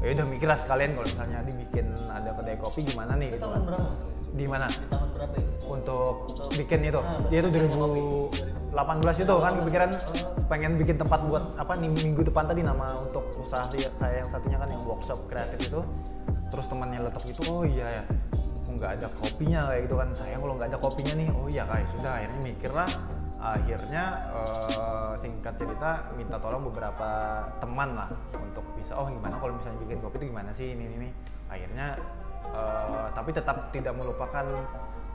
ya 0.00 0.08
udah 0.10 0.26
mikir 0.26 0.46
lah 0.46 0.56
sekalian 0.56 0.90
kalau 0.92 1.06
misalnya 1.06 1.38
dibikin 1.42 1.86
ada 2.06 2.30
kedai 2.32 2.56
kopi 2.56 2.80
gimana 2.82 3.12
nih 3.14 3.28
Itu 3.28 3.34
gitu 3.34 3.42
tahun 3.42 3.52
kan 3.52 3.62
berapa? 3.66 3.88
di 4.30 4.46
mana 4.46 4.66
Di 4.66 4.86
tahun 4.88 5.08
berapa 5.12 5.34
itu? 5.36 5.50
untuk 5.66 6.14
Untuk- 6.26 6.52
bikin 6.54 6.80
itu 6.82 6.98
Ah, 6.98 7.20
dia 7.26 7.38
itu 7.38 7.48
bikin 7.48 7.68
2018 7.70 9.16
itu 9.18 9.34
kan 9.34 9.52
2018. 9.52 9.60
kepikiran 9.60 9.90
Oh. 9.92 10.32
pengen 10.46 10.72
bikin 10.76 10.96
tempat 10.96 11.20
buat 11.22 11.44
apa 11.54 11.72
nih 11.76 11.90
minggu 11.92 12.22
depan 12.24 12.44
tadi 12.44 12.60
nama 12.60 12.86
untuk 12.98 13.24
usaha 13.36 13.68
saya 13.68 14.14
yang 14.16 14.26
satunya 14.26 14.56
kan 14.56 14.68
yang 14.68 14.82
workshop 14.82 15.20
kreatif 15.26 15.60
itu 15.64 15.80
terus 16.48 16.66
temannya 16.66 16.98
letak 17.00 17.24
itu 17.24 17.42
oh 17.44 17.62
iya 17.62 17.86
ya 17.86 18.04
kok 18.56 18.72
nggak 18.72 18.90
ada 18.96 19.06
kopinya 19.12 19.60
kayak 19.66 19.80
gitu 19.84 19.94
kan 19.94 20.08
sayang 20.10 20.40
kalau 20.40 20.54
nggak 20.54 20.68
ada 20.68 20.78
kopinya 20.78 21.12
nih 21.14 21.28
oh 21.30 21.46
iya 21.46 21.62
kayak 21.64 21.86
sudah 21.92 22.12
akhirnya 22.14 22.40
mikir 22.42 22.70
lah 22.72 22.90
akhirnya 23.40 24.20
eh, 24.28 25.12
singkat 25.24 25.56
cerita 25.56 26.12
minta 26.14 26.36
tolong 26.36 26.68
beberapa 26.68 27.42
teman 27.58 27.96
lah 27.96 28.12
untuk 28.36 28.64
bisa 28.76 28.92
oh 28.94 29.08
gimana 29.08 29.40
kalau 29.40 29.56
misalnya 29.56 29.80
bikin 29.88 29.98
kopi 30.04 30.16
itu 30.20 30.26
gimana 30.28 30.50
sih? 30.54 30.76
Ini 30.76 30.82
ini, 30.84 30.96
ini. 31.00 31.10
akhirnya 31.50 31.98
eh, 32.52 33.06
tapi 33.16 33.30
tetap 33.32 33.72
tidak 33.72 33.96
melupakan 33.96 34.46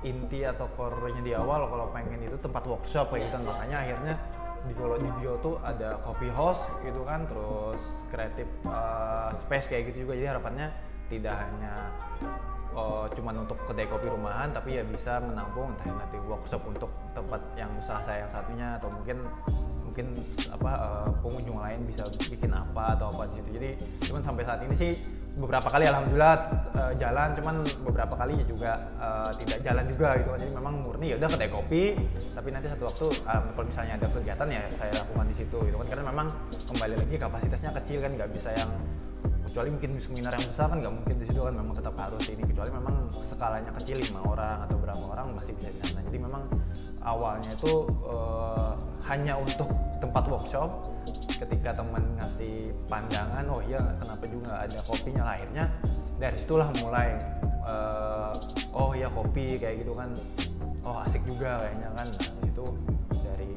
inti 0.04 0.44
atau 0.46 0.68
core-nya 0.76 1.22
di 1.24 1.34
awal 1.34 1.70
kalau 1.70 1.90
pengen 1.94 2.22
itu 2.22 2.38
tempat 2.42 2.66
workshop 2.66 3.14
kayak 3.14 3.32
gitu. 3.32 3.42
makanya 3.42 3.78
akhirnya 3.82 4.16
di 4.66 4.74
kalau 4.74 4.98
di 4.98 5.10
bio 5.22 5.38
tuh 5.46 5.62
ada 5.62 6.02
coffee 6.02 6.34
house 6.34 6.62
gitu 6.82 7.06
kan 7.06 7.30
terus 7.30 7.82
kreatif 8.10 8.50
eh, 8.66 9.30
space 9.46 9.70
kayak 9.70 9.94
gitu 9.94 10.10
juga. 10.10 10.18
Jadi 10.18 10.28
harapannya 10.34 10.68
tidak 11.14 11.38
hanya 11.38 11.94
eh, 12.76 13.06
cuman 13.16 13.48
untuk 13.48 13.58
kedai 13.66 13.88
kopi 13.88 14.08
rumahan 14.12 14.52
tapi 14.52 14.78
ya 14.78 14.84
bisa 14.84 15.24
menampung 15.24 15.72
entah 15.74 15.96
nanti 15.96 16.20
workshop 16.28 16.62
untuk 16.68 16.92
tempat 17.16 17.42
yang 17.56 17.72
usaha 17.80 18.04
saya 18.04 18.28
yang 18.28 18.32
satunya 18.32 18.68
atau 18.78 18.92
mungkin 18.92 19.18
mungkin 19.96 20.12
apa 20.52 20.72
eh, 20.84 21.10
pengunjung 21.24 21.56
lain 21.56 21.80
bisa 21.88 22.04
bikin 22.28 22.52
apa 22.52 23.00
atau 23.00 23.08
apa 23.16 23.32
di 23.32 23.34
situ. 23.40 23.50
Jadi 23.56 23.70
cuman 24.12 24.22
sampai 24.28 24.44
saat 24.44 24.60
ini 24.68 24.76
sih 24.76 24.92
beberapa 25.40 25.68
kali 25.68 25.88
alhamdulillah 25.88 26.36
eh, 26.76 26.94
jalan 27.00 27.30
cuman 27.40 27.56
beberapa 27.88 28.14
kali 28.20 28.44
juga 28.44 28.76
eh, 29.00 29.32
tidak 29.40 29.60
jalan 29.64 29.86
juga 29.88 30.08
gitu 30.20 30.30
kan. 30.36 30.40
Jadi 30.44 30.52
memang 30.52 30.74
murni 30.84 31.06
ya 31.12 31.16
udah 31.16 31.30
kedai 31.32 31.48
kopi 31.48 31.84
tapi 32.36 32.50
nanti 32.52 32.68
satu 32.68 32.84
waktu 32.92 33.08
eh, 33.24 33.42
kalau 33.56 33.68
misalnya 33.72 33.94
ada 33.96 34.08
kegiatan 34.12 34.48
ya 34.52 34.62
saya 34.76 34.92
lakukan 35.00 35.26
di 35.32 35.36
situ 35.40 35.58
gitu 35.64 35.76
kan. 35.80 35.88
Karena 35.88 36.04
memang 36.12 36.28
kembali 36.68 36.96
lagi 37.00 37.16
kapasitasnya 37.16 37.72
kecil 37.80 37.98
kan 38.04 38.12
nggak 38.20 38.30
bisa 38.36 38.50
yang 38.52 38.72
kecuali 39.46 39.70
mungkin 39.72 39.92
seminar 40.02 40.34
yang 40.36 40.46
besar 40.50 40.68
kan 40.74 40.78
nggak 40.82 40.96
mungkin 40.98 41.16
di 41.22 41.26
situ 41.30 41.40
kan 41.46 41.54
memang 41.56 41.76
tetap 41.78 41.96
harus 41.96 42.24
ini. 42.28 42.44
Kecuali 42.44 42.72
memang 42.74 42.96
skalanya 43.30 43.72
kecil 43.82 43.98
lima 44.02 44.22
orang 44.26 44.58
atau 44.66 44.78
berapa 44.82 45.04
orang 45.06 45.26
masih 45.38 45.54
bisa 45.56 45.70
di 45.70 45.80
sana 45.86 46.02
jadi 46.10 46.18
memang 46.20 46.44
awalnya 47.06 47.52
itu 47.54 47.74
eh, 48.10 48.72
hanya 49.08 49.34
untuk 49.38 49.70
tempat 50.02 50.24
workshop. 50.26 50.70
Ketika 51.36 51.78
teman 51.78 52.04
ngasih 52.18 52.72
pandangan 52.90 53.46
oh 53.52 53.62
iya 53.70 53.82
kenapa 54.02 54.26
juga 54.26 54.52
ada 54.66 54.80
kopinya? 54.84 55.24
Lah 55.30 55.34
akhirnya 55.38 55.66
dari 56.18 56.36
situlah 56.42 56.70
mulai 56.82 57.10
eh, 57.70 58.34
oh 58.74 58.92
iya 58.98 59.08
kopi 59.14 59.62
kayak 59.62 59.86
gitu 59.86 59.94
kan. 59.94 60.10
Oh 60.86 61.02
asik 61.02 61.22
juga 61.26 61.66
kayaknya 61.66 61.90
kan. 61.98 62.08
Nah, 62.10 62.46
itu 62.46 62.66
dari 63.26 63.50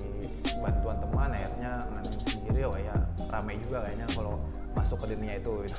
bantuan 0.59 0.97
teman 1.01 1.31
akhirnya 1.33 1.73
nganin 1.87 2.17
sendiri 2.27 2.63
oh 2.67 2.79
ya 2.79 2.97
ramai 3.29 3.55
juga 3.61 3.85
kayaknya 3.85 4.07
kalau 4.13 4.35
masuk 4.73 4.97
ke 5.05 5.07
dunia 5.13 5.33
itu 5.37 5.53
gitu. 5.65 5.79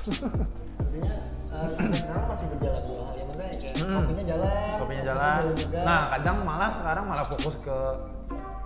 Artinya 0.77 1.13
sampai 1.46 1.98
sekarang 1.98 2.25
masih 2.29 2.46
berjalan 2.53 2.82
dua 2.84 3.01
hal 3.01 3.15
yang 3.15 3.29
penting 3.29 3.50
kayak 3.60 3.74
Mm. 3.79 3.96
kopinya 3.96 4.24
jalan, 4.24 4.51
kopinya 4.77 5.03
jalan. 5.06 5.41
juga. 5.56 5.79
Nah 5.82 6.00
kadang 6.13 6.38
malah 6.46 6.70
sekarang 6.74 7.06
malah 7.08 7.25
fokus 7.25 7.56
ke 7.62 7.77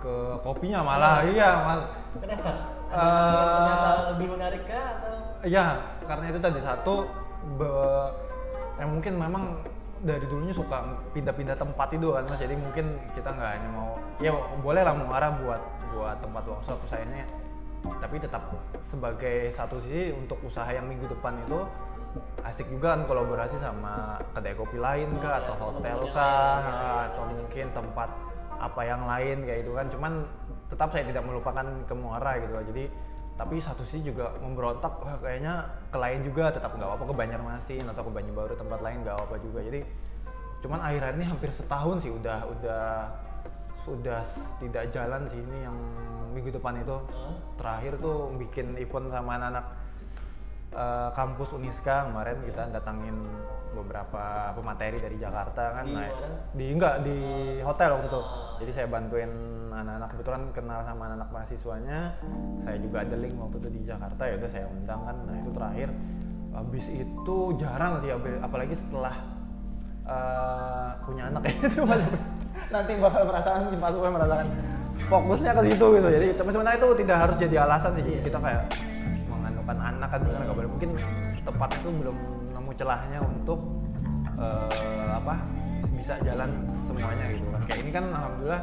ke 0.00 0.14
kopinya 0.40 0.78
malah 0.84 1.24
iya 1.24 1.50
mas. 1.64 1.82
kenapa? 2.20 2.52
Ada 2.92 3.44
ternyata 3.48 3.90
lebih 4.12 4.28
menarik 4.36 4.62
kah 4.68 4.84
atau? 5.00 5.14
Iya 5.42 5.64
karena 6.04 6.24
itu 6.28 6.38
tadi 6.38 6.60
satu 6.60 6.94
be- 7.56 8.12
yang 8.76 8.90
mungkin 8.90 9.12
memang 9.16 9.44
dari 10.04 10.24
dulunya 10.28 10.52
suka 10.52 10.84
pindah-pindah 11.16 11.56
tempat 11.56 11.88
itu 11.96 12.12
kan 12.12 12.28
mas 12.28 12.36
jadi 12.36 12.52
mungkin 12.52 13.00
kita 13.16 13.32
nggak 13.32 13.50
hanya 13.56 13.68
mau 13.72 13.96
ya 14.20 14.30
boleh 14.60 14.84
lah 14.84 14.92
mengarah 14.92 15.32
buat 15.40 15.62
buat 15.96 16.16
tempat 16.20 16.42
workshop 16.44 16.78
usahanya 16.84 17.24
tapi 18.00 18.16
tetap 18.16 18.48
sebagai 18.88 19.52
satu 19.52 19.80
sisi 19.84 20.12
untuk 20.14 20.40
usaha 20.44 20.68
yang 20.72 20.88
minggu 20.88 21.04
depan 21.08 21.36
itu 21.44 21.60
asik 22.46 22.70
juga 22.70 22.94
kan 22.94 23.04
kolaborasi 23.10 23.58
sama 23.58 24.22
kedai 24.32 24.54
kopi 24.54 24.78
lain 24.78 25.18
kah 25.18 25.42
atau 25.42 25.54
hotel 25.58 25.98
kah 26.14 26.62
atau 27.10 27.24
mungkin 27.26 27.66
tempat 27.74 28.08
apa 28.54 28.80
yang 28.86 29.02
lain 29.04 29.42
kayak 29.42 29.66
itu 29.66 29.72
kan. 29.74 29.86
Cuman 29.90 30.12
tetap 30.70 30.94
saya 30.94 31.04
tidak 31.04 31.26
melupakan 31.26 31.66
ke 31.84 31.94
Muara 31.94 32.38
gitu 32.40 32.54
jadi 32.72 32.84
tapi 33.34 33.58
satu 33.58 33.82
sisi 33.82 34.14
juga 34.14 34.30
memberontak 34.38 34.94
wah 35.02 35.18
kayaknya 35.18 35.66
ke 35.90 35.98
lain 35.98 36.22
juga 36.22 36.54
tetap 36.54 36.70
nggak 36.78 36.86
apa-apa 36.86 37.04
ke 37.10 37.14
Banjarmasin 37.18 37.84
atau 37.90 38.02
ke 38.06 38.10
Banjarbaru 38.14 38.54
tempat 38.54 38.78
lain 38.78 38.98
nggak 39.02 39.14
apa-apa 39.18 39.36
juga. 39.42 39.60
Jadi 39.66 39.80
cuman 40.62 40.80
akhir-akhir 40.80 41.16
ini 41.18 41.26
hampir 41.28 41.50
setahun 41.50 41.96
sih 42.06 42.12
udah 42.14 42.38
udah 42.46 42.84
sudah 43.84 44.24
tidak 44.58 44.90
jalan 44.90 45.28
sih 45.28 45.38
ini 45.38 45.58
yang 45.62 45.76
minggu 46.32 46.50
depan 46.50 46.80
itu. 46.80 46.96
Hah? 46.98 47.36
terakhir 47.54 47.92
tuh 48.02 48.34
bikin 48.34 48.74
event 48.80 49.06
sama 49.14 49.38
anak-anak 49.38 49.66
eh, 50.74 51.08
kampus 51.14 51.54
Uniska 51.54 52.10
kemarin 52.10 52.42
kita 52.42 52.62
datangin 52.74 53.16
beberapa 53.74 54.54
pemateri 54.54 54.98
dari 54.98 55.16
Jakarta 55.20 55.80
kan. 55.80 55.84
Di 55.86 55.94
nah, 55.94 56.08
mana? 56.08 56.28
di 56.54 56.66
enggak 56.70 56.94
di 57.04 57.18
hotel 57.62 57.98
waktu 57.98 58.08
itu. 58.08 58.20
Ah. 58.22 58.26
jadi 58.62 58.70
saya 58.70 58.86
bantuin 58.86 59.32
anak-anak 59.74 60.08
kebetulan 60.14 60.42
kenal 60.54 60.80
sama 60.86 61.02
anak-anak 61.10 61.30
mahasiswanya. 61.34 62.00
Saya 62.62 62.76
juga 62.78 62.96
ada 63.02 63.16
link 63.18 63.34
waktu 63.36 63.56
itu 63.60 63.68
di 63.70 63.80
Jakarta 63.86 64.22
ya 64.26 64.34
udah 64.38 64.50
saya 64.50 64.66
undang 64.70 65.00
kan. 65.02 65.16
Nah 65.26 65.36
itu 65.42 65.50
terakhir. 65.50 65.88
Habis 66.54 66.86
itu 66.86 67.36
jarang 67.58 67.98
sih 67.98 68.10
apalagi 68.14 68.78
setelah 68.78 69.33
eh, 70.08 70.88
punya 71.04 71.22
anak 71.32 71.42
ya. 71.48 71.52
Itu 71.68 71.82
nanti 72.74 72.92
bakal 72.98 73.22
merasakan 73.28 73.60
Pak 73.76 73.90
Supaya 73.92 74.12
merasakan 74.12 74.46
fokusnya 75.08 75.52
ke 75.52 75.62
situ 75.72 75.86
gitu. 76.00 76.08
Jadi 76.08 76.28
tapi 76.38 76.48
sebenarnya 76.52 76.78
itu 76.80 76.88
tidak 77.04 77.16
harus 77.18 77.36
jadi 77.40 77.56
alasan 77.66 77.90
sih. 77.98 78.04
Iya. 78.04 78.20
kita 78.24 78.38
kayak 78.40 78.62
mengandungkan 79.28 79.78
anak 79.80 80.08
kan 80.12 80.20
kan 80.22 80.42
nggak 80.44 80.56
boleh. 80.56 80.70
Mungkin 80.70 80.90
tepat 81.44 81.70
itu 81.80 81.88
belum 81.92 82.16
nemu 82.56 82.70
celahnya 82.78 83.18
untuk 83.20 83.60
eh, 84.40 85.10
apa 85.12 85.34
bisa 85.94 86.14
jalan 86.24 86.50
semuanya 86.88 87.24
gitu. 87.32 87.46
Kan 87.52 87.62
kayak 87.68 87.78
ini 87.84 87.90
kan 87.92 88.04
alhamdulillah 88.12 88.62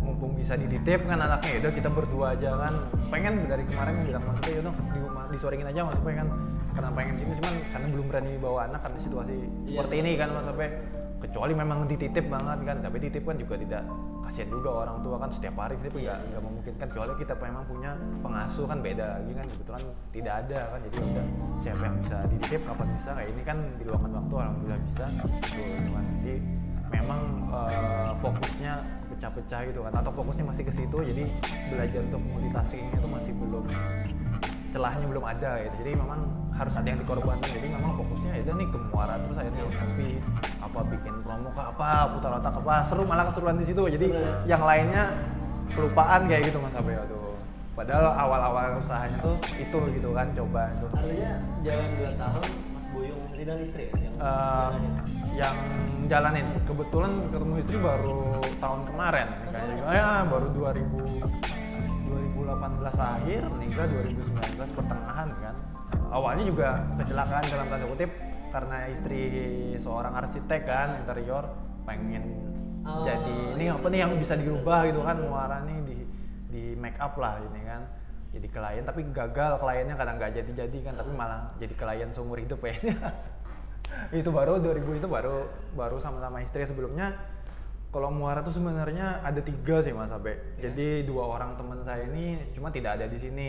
mumpung 0.00 0.32
bisa 0.38 0.54
dititip 0.54 1.02
kan 1.04 1.18
anaknya. 1.18 1.50
Ya 1.56 1.58
udah 1.66 1.72
kita 1.72 1.88
berdua 1.90 2.26
aja 2.36 2.50
kan. 2.56 2.74
Pengen 3.12 3.48
dari 3.48 3.64
kemarin 3.68 3.94
bilang 4.04 4.24
maksudnya 4.24 4.52
ya 4.52 4.60
udah 4.64 4.74
di 4.76 4.98
disoringin 5.32 5.68
aja 5.68 5.80
mas 5.86 6.00
pengen 6.04 6.28
karena 6.76 6.90
pengen 6.92 7.14
sini 7.16 7.32
cuman 7.40 7.54
karena 7.72 7.86
belum 7.88 8.06
berani 8.12 8.30
bawa 8.36 8.58
anak 8.68 8.80
karena 8.84 8.98
situasi 9.00 9.34
Iya. 9.36 9.76
seperti 9.80 9.94
ini 10.02 10.10
kan 10.20 10.28
mas 10.34 10.44
sampai 10.44 10.68
kecuali 11.16 11.52
memang 11.56 11.78
dititip 11.88 12.26
banget 12.28 12.58
kan 12.68 12.76
tapi 12.84 12.96
dititip 13.00 13.24
kan 13.24 13.36
juga 13.40 13.54
tidak 13.56 13.82
kasihan 14.26 14.48
juga 14.52 14.70
orang 14.84 14.98
tua 15.00 15.16
kan 15.16 15.30
setiap 15.32 15.54
hari 15.56 15.74
itu 15.80 15.88
nggak 15.96 16.18
nggak 16.28 16.42
memungkinkan 16.44 16.86
kecuali 16.92 17.12
kita 17.16 17.32
memang 17.40 17.64
punya 17.64 17.90
pengasuh 18.20 18.66
kan 18.68 18.78
beda 18.84 19.06
lagi 19.16 19.32
kan 19.32 19.46
kebetulan 19.48 19.82
tidak 20.12 20.34
ada 20.44 20.60
kan 20.76 20.78
jadi 20.84 20.96
udah 21.00 21.26
siapa 21.62 21.82
yang 21.86 21.96
bisa 22.04 22.16
dititip 22.28 22.60
kapan 22.68 22.86
bisa 23.00 23.10
kayak 23.16 23.28
ini 23.32 23.42
kan 23.46 23.58
di 23.80 23.84
luangkan 23.86 24.12
waktu 24.12 24.34
alhamdulillah 24.36 24.80
bisa. 24.82 25.04
Gitu 25.56 25.90
kan 25.94 26.04
jadi 26.20 26.34
memang 26.86 27.20
eh, 27.50 28.10
fokusnya 28.22 28.72
pecah-pecah 29.10 29.60
gitu 29.72 29.80
kan 29.82 29.92
atau 29.96 30.10
fokusnya 30.12 30.44
masih 30.44 30.62
ke 30.68 30.72
situ 30.74 30.98
jadi 31.00 31.24
belajar 31.72 32.00
untuk 32.12 32.20
multitasking 32.28 32.86
itu 32.92 33.06
masih 33.08 33.32
belum 33.40 33.64
celahnya 34.76 35.06
belum 35.08 35.24
ada 35.24 35.50
gitu. 35.64 35.74
Jadi 35.80 35.90
memang 35.96 36.20
harus 36.52 36.74
ada 36.76 36.88
yang 36.88 37.00
dikorbankan. 37.00 37.48
Jadi 37.48 37.68
memang 37.72 37.92
fokusnya 37.96 38.32
ya 38.36 38.40
udah 38.44 38.54
nih 38.60 38.68
ke 38.68 38.78
muara 38.92 39.14
terus 39.16 39.36
akhirnya 39.40 39.62
kopi 39.72 40.08
apa 40.60 40.78
bikin 40.92 41.14
promo 41.24 41.48
ke 41.56 41.62
apa 41.64 41.90
putar 42.12 42.30
otak 42.36 42.54
apa. 42.60 42.74
Seru 42.92 43.02
malah 43.08 43.24
keseruan 43.32 43.56
di 43.56 43.64
situ. 43.64 43.80
Jadi 43.88 44.06
Seru 44.12 44.20
ya? 44.20 44.36
yang 44.44 44.62
lainnya 44.68 45.02
kelupaan 45.72 46.28
kayak 46.28 46.42
gitu 46.52 46.60
mas 46.60 46.76
Abe 46.76 46.94
tuh 47.10 47.34
padahal 47.76 48.08
awal-awal 48.16 48.80
usahanya 48.80 49.20
tuh 49.20 49.36
itu 49.60 49.78
gitu 50.00 50.08
kan 50.16 50.26
coba 50.32 50.72
itu. 50.72 50.86
Artinya 50.96 51.32
jalan 51.60 51.88
dua 52.00 52.10
tahun 52.16 52.44
Mas 52.72 52.86
istri 52.88 53.42
dan 53.44 53.58
istri 53.60 53.84
ya? 53.92 54.00
Yang 54.00 54.16
jalanin? 54.16 54.92
yang 55.36 55.56
jalanin. 56.08 56.46
Kebetulan 56.64 57.12
ketemu 57.28 57.54
istri 57.60 57.76
baru 57.76 58.40
tahun 58.56 58.80
kemarin 58.88 59.28
kayaknya. 59.52 59.84
Ya 59.92 60.08
baru 60.24 60.46
2000 60.56 61.55
2018 62.46 62.94
akhir 62.94 63.42
nikah 63.58 63.86
2019 63.90 64.78
pertengahan 64.78 65.28
kan. 65.42 65.54
Awalnya 66.14 66.44
juga 66.46 66.68
kecelakaan 67.02 67.44
dalam 67.50 67.66
tanda 67.66 67.86
kutip 67.90 68.10
karena 68.54 68.76
istri 68.94 69.22
seorang 69.82 70.14
arsitek 70.14 70.62
kan 70.62 70.88
interior 71.02 71.44
pengen 71.82 72.46
Oh, 72.86 73.02
jadi 73.02 73.58
ini 73.58 73.66
iya. 73.66 73.74
apa 73.74 73.90
nih 73.90 73.98
yang 73.98 74.14
bisa 74.14 74.38
dirubah 74.38 74.86
gitu 74.86 75.02
kan 75.02 75.18
muara 75.18 75.58
nih 75.66 75.74
di 75.82 75.96
di 76.54 76.62
make 76.78 76.94
up 77.02 77.18
lah 77.18 77.42
ini 77.42 77.66
kan. 77.66 77.82
Jadi 78.30 78.46
klien 78.46 78.84
tapi 78.86 79.02
gagal 79.10 79.58
kliennya 79.58 79.98
kadang 79.98 80.22
nggak 80.22 80.32
jadi 80.38 80.50
jadi 80.54 80.78
kan 80.86 80.94
tapi 80.94 81.10
malah 81.10 81.50
jadi 81.58 81.74
klien 81.74 82.10
seumur 82.14 82.38
hidup 82.38 82.62
ya 82.62 82.78
itu 84.20 84.28
baru 84.28 84.60
2000 84.60 85.02
itu 85.02 85.08
baru 85.08 85.48
baru 85.72 85.96
sama-sama 85.98 86.44
istri 86.44 86.68
sebelumnya 86.68 87.16
kalau 87.94 88.12
muara 88.12 88.42
tuh 88.42 88.52
sebenarnya 88.52 89.22
ada 89.24 89.40
tiga 89.40 89.80
sih 89.80 89.94
mas 89.94 90.12
Abe. 90.12 90.58
Ya. 90.58 90.68
jadi 90.68 91.06
dua 91.06 91.38
orang 91.38 91.56
teman 91.56 91.80
saya 91.86 92.04
ini 92.10 92.52
cuma 92.52 92.68
tidak 92.74 93.00
ada 93.00 93.06
di 93.08 93.18
sini. 93.18 93.48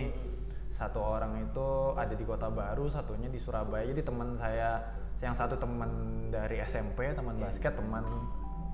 Satu 0.77 1.01
orang 1.01 1.41
itu 1.41 1.97
ada 1.97 2.13
di 2.13 2.21
kota 2.21 2.53
baru 2.53 2.85
satunya 2.93 3.27
di 3.33 3.41
Surabaya. 3.41 3.81
Jadi 3.89 4.05
teman 4.05 4.37
saya 4.37 4.85
yang 5.25 5.33
satu 5.33 5.57
teman 5.57 5.89
dari 6.29 6.61
SMP 6.61 7.09
teman 7.17 7.41
basket 7.41 7.73
teman 7.73 8.05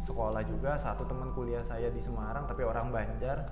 sekolah 0.03 0.43
juga 0.45 0.75
satu 0.79 1.07
teman 1.07 1.31
kuliah 1.31 1.63
saya 1.67 1.87
di 1.89 2.01
Semarang 2.03 2.43
tapi 2.47 2.63
orang 2.67 2.91
Banjar 2.91 3.47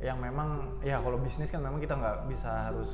yang 0.00 0.16
memang 0.16 0.80
ya 0.80 0.96
kalau 1.04 1.20
bisnis 1.20 1.52
kan 1.52 1.60
memang 1.60 1.76
kita 1.76 1.92
nggak 1.92 2.24
bisa 2.32 2.72
harus 2.72 2.88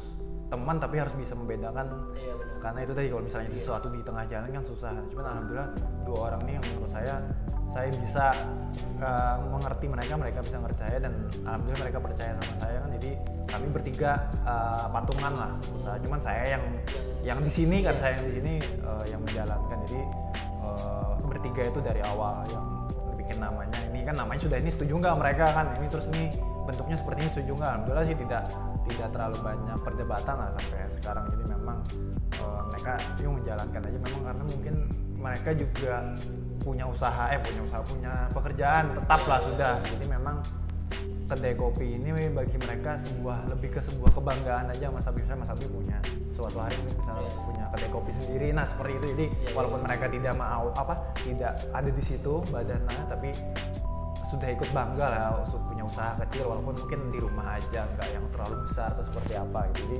teman 0.46 0.78
tapi 0.78 1.02
harus 1.02 1.14
bisa 1.18 1.34
membedakan. 1.34 2.14
Iya 2.14 2.34
benar. 2.38 2.54
karena 2.62 2.78
itu 2.82 2.92
tadi 2.98 3.06
kalau 3.10 3.22
misalnya 3.22 3.48
itu 3.50 3.58
sesuatu 3.62 3.86
di 3.90 4.00
tengah 4.02 4.24
jalan 4.26 4.48
kan 4.50 4.64
susah. 4.66 4.90
Cuman 5.10 5.24
alhamdulillah 5.26 5.68
dua 6.06 6.18
orang 6.30 6.40
ini 6.46 6.52
yang 6.58 6.64
menurut 6.70 6.90
saya 6.90 7.14
saya 7.74 7.88
bisa 7.92 8.24
uh, 9.02 9.36
mengerti 9.52 9.86
mereka 9.86 10.14
mereka 10.16 10.38
bisa 10.42 10.56
ngerti 10.58 10.78
saya 10.82 10.98
dan 11.02 11.12
alhamdulillah 11.46 11.82
mereka 11.86 11.98
percaya 12.02 12.32
sama 12.38 12.54
saya 12.62 12.76
kan. 12.82 12.90
Jadi 12.98 13.10
kami 13.46 13.66
bertiga 13.70 14.10
uh, 14.46 14.86
patungan 14.90 15.32
lah. 15.34 15.50
Usaha 15.62 15.96
cuman 16.02 16.20
saya 16.22 16.44
yang 16.58 16.64
yang 17.22 17.38
di 17.42 17.50
sini 17.50 17.76
kan 17.86 17.94
saya 18.02 18.12
yang 18.18 18.26
di 18.26 18.34
sini 18.34 18.54
uh, 18.82 19.04
yang 19.06 19.20
menjalankan. 19.22 19.78
Jadi 19.86 20.00
uh, 20.62 21.10
bertiga 21.26 21.62
itu 21.70 21.78
dari 21.82 22.02
awal 22.02 22.42
yang 22.50 22.75
bikin 23.26 23.42
namanya 23.42 23.78
ini. 23.90 24.06
Kan 24.06 24.14
namanya 24.14 24.40
sudah 24.46 24.58
ini 24.62 24.70
setuju 24.70 24.92
nggak 25.02 25.16
mereka 25.18 25.44
kan? 25.50 25.66
Ini 25.74 25.86
terus 25.90 26.06
ini 26.14 26.30
bentuknya 26.62 26.96
seperti 26.96 27.18
ini 27.26 27.30
setuju 27.34 27.52
nggak? 27.58 27.70
Alhamdulillah 27.74 28.06
sih 28.06 28.16
tidak 28.22 28.42
tidak 28.86 29.08
terlalu 29.10 29.36
banyak 29.42 29.78
perdebatan 29.82 30.34
lah 30.38 30.48
sampai 30.54 30.80
sekarang. 31.02 31.24
Jadi 31.34 31.44
memang 31.50 31.78
eh, 32.38 32.60
mereka 32.70 32.92
itu 33.18 33.28
menjalankan 33.28 33.80
aja. 33.82 33.98
Memang 33.98 34.22
karena 34.22 34.44
mungkin 34.46 34.74
mereka 35.18 35.50
juga 35.58 35.94
punya 36.62 36.84
usaha 36.86 37.24
eh 37.34 37.40
punya 37.42 37.62
usaha 37.66 37.82
punya 37.82 38.12
pekerjaan 38.30 38.84
tetap 38.94 39.20
lah 39.26 39.40
sudah. 39.42 39.74
Jadi 39.82 40.06
memang 40.06 40.36
kedai 41.26 41.58
kopi 41.58 41.98
ini 41.98 42.30
bagi 42.30 42.54
mereka 42.54 43.02
sebuah 43.02 43.50
lebih 43.50 43.74
ke 43.74 43.80
sebuah 43.82 44.14
kebanggaan 44.14 44.70
aja 44.70 44.86
Mas 44.94 45.06
Habib. 45.10 45.26
Saya 45.26 45.38
Mas 45.38 45.50
Habib 45.50 45.70
punya 45.74 45.98
suatu 46.38 46.58
hari 46.62 46.78
misalnya 46.86 47.30
punya 47.42 47.64
kedai 47.74 47.90
kopi 47.90 48.10
sendiri. 48.22 48.54
Nah 48.54 48.64
seperti 48.70 48.92
itu. 48.94 49.06
Jadi 49.18 49.26
walaupun 49.50 49.82
mereka 49.82 50.06
tidak 50.06 50.34
mau 50.38 50.70
apa 50.78 50.94
tidak 51.26 51.58
ada 51.74 51.90
di 51.90 52.02
situ 52.02 52.38
badannya 52.54 53.02
tapi 53.10 53.30
sudah 54.26 54.48
ikut 54.50 54.70
bangga 54.74 55.06
lah 55.06 55.38
untuk 55.38 55.62
punya 55.70 55.86
usaha 55.86 56.18
kecil 56.26 56.50
walaupun 56.50 56.74
mungkin 56.74 56.98
di 57.14 57.18
rumah 57.22 57.54
aja 57.54 57.86
nggak 57.94 58.08
yang 58.10 58.26
terlalu 58.34 58.54
besar 58.70 58.90
atau 58.94 59.02
seperti 59.10 59.34
apa. 59.34 59.66
Gitu. 59.74 59.82
jadi 59.82 59.98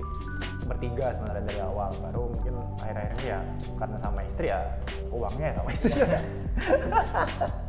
bertiga 0.70 1.06
sebenarnya 1.18 1.42
dari 1.42 1.60
awal. 1.66 1.90
Baru 2.06 2.30
mungkin 2.30 2.54
akhir-akhir 2.78 3.18
ini 3.18 3.26
ya 3.34 3.38
karena 3.74 3.96
sama 3.98 4.22
istri 4.22 4.46
ya 4.46 4.62
uangnya 5.10 5.46
ya 5.50 5.54
sama 5.58 5.70
istri. 5.74 5.90
Ya 5.90 6.20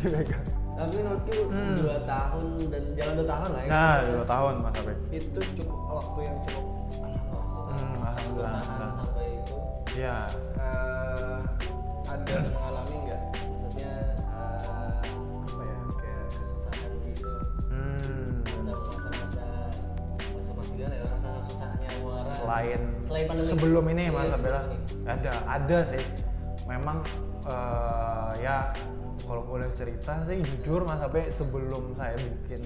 dipegang 0.00 0.63
Tapi 0.74 0.96
menurutku 0.98 1.32
Hmm. 1.46 1.74
dua 1.76 1.98
tahun 2.02 2.44
dan 2.66 2.82
jalan 2.92 3.14
dua 3.14 3.28
tahun 3.28 3.48
lah 3.48 3.62
ya. 3.62 3.70
nah 3.70 3.94
dua 4.04 4.24
tahun 4.24 4.54
mas 4.58 4.74
Habib 4.74 4.98
Itu 5.08 5.40
cukup 5.54 5.78
waktu 5.88 6.18
yang 6.20 6.36
cukup. 6.42 6.64
Hmm, 7.64 7.94
alhamdulillah, 8.00 8.60
sampai 8.92 9.26
itu. 9.36 9.56
ya 9.94 10.16
eh, 10.56 11.38
ada 12.04 12.34
mengalami 12.44 12.96
nggak? 13.00 13.20
Maksudnya 13.36 13.92
eh, 14.18 14.94
apa 15.40 15.62
ya 15.62 15.76
kayak 15.94 16.22
kesusahan 16.28 16.92
gitu. 17.04 17.30
hmm, 17.64 18.28
Ada 18.44 18.72
masa-masa 18.74 19.44
masa-masa 20.28 20.70
gimana 20.70 20.94
ya 20.96 21.06
masa 21.08 21.28
susahnya 21.44 21.88
muara. 22.00 22.30
selain 22.30 22.80
selain 23.00 23.26
pandemi. 23.28 23.48
sebelum 23.48 23.84
ini 23.88 24.04
Iya, 24.04 24.10
mas 24.12 24.32
Abela 24.32 24.60
ini. 24.64 24.76
ada 25.04 25.32
ada 25.48 25.78
sih 25.88 26.04
memang 26.66 26.98
eh, 27.44 28.30
ya 28.40 28.56
kalau 29.24 29.42
boleh 29.44 29.68
cerita 29.74 30.22
sih 30.28 30.38
jujur 30.40 30.84
mas 30.84 31.00
Abe 31.00 31.32
sebelum 31.32 31.96
saya 31.96 32.16
bikin 32.16 32.62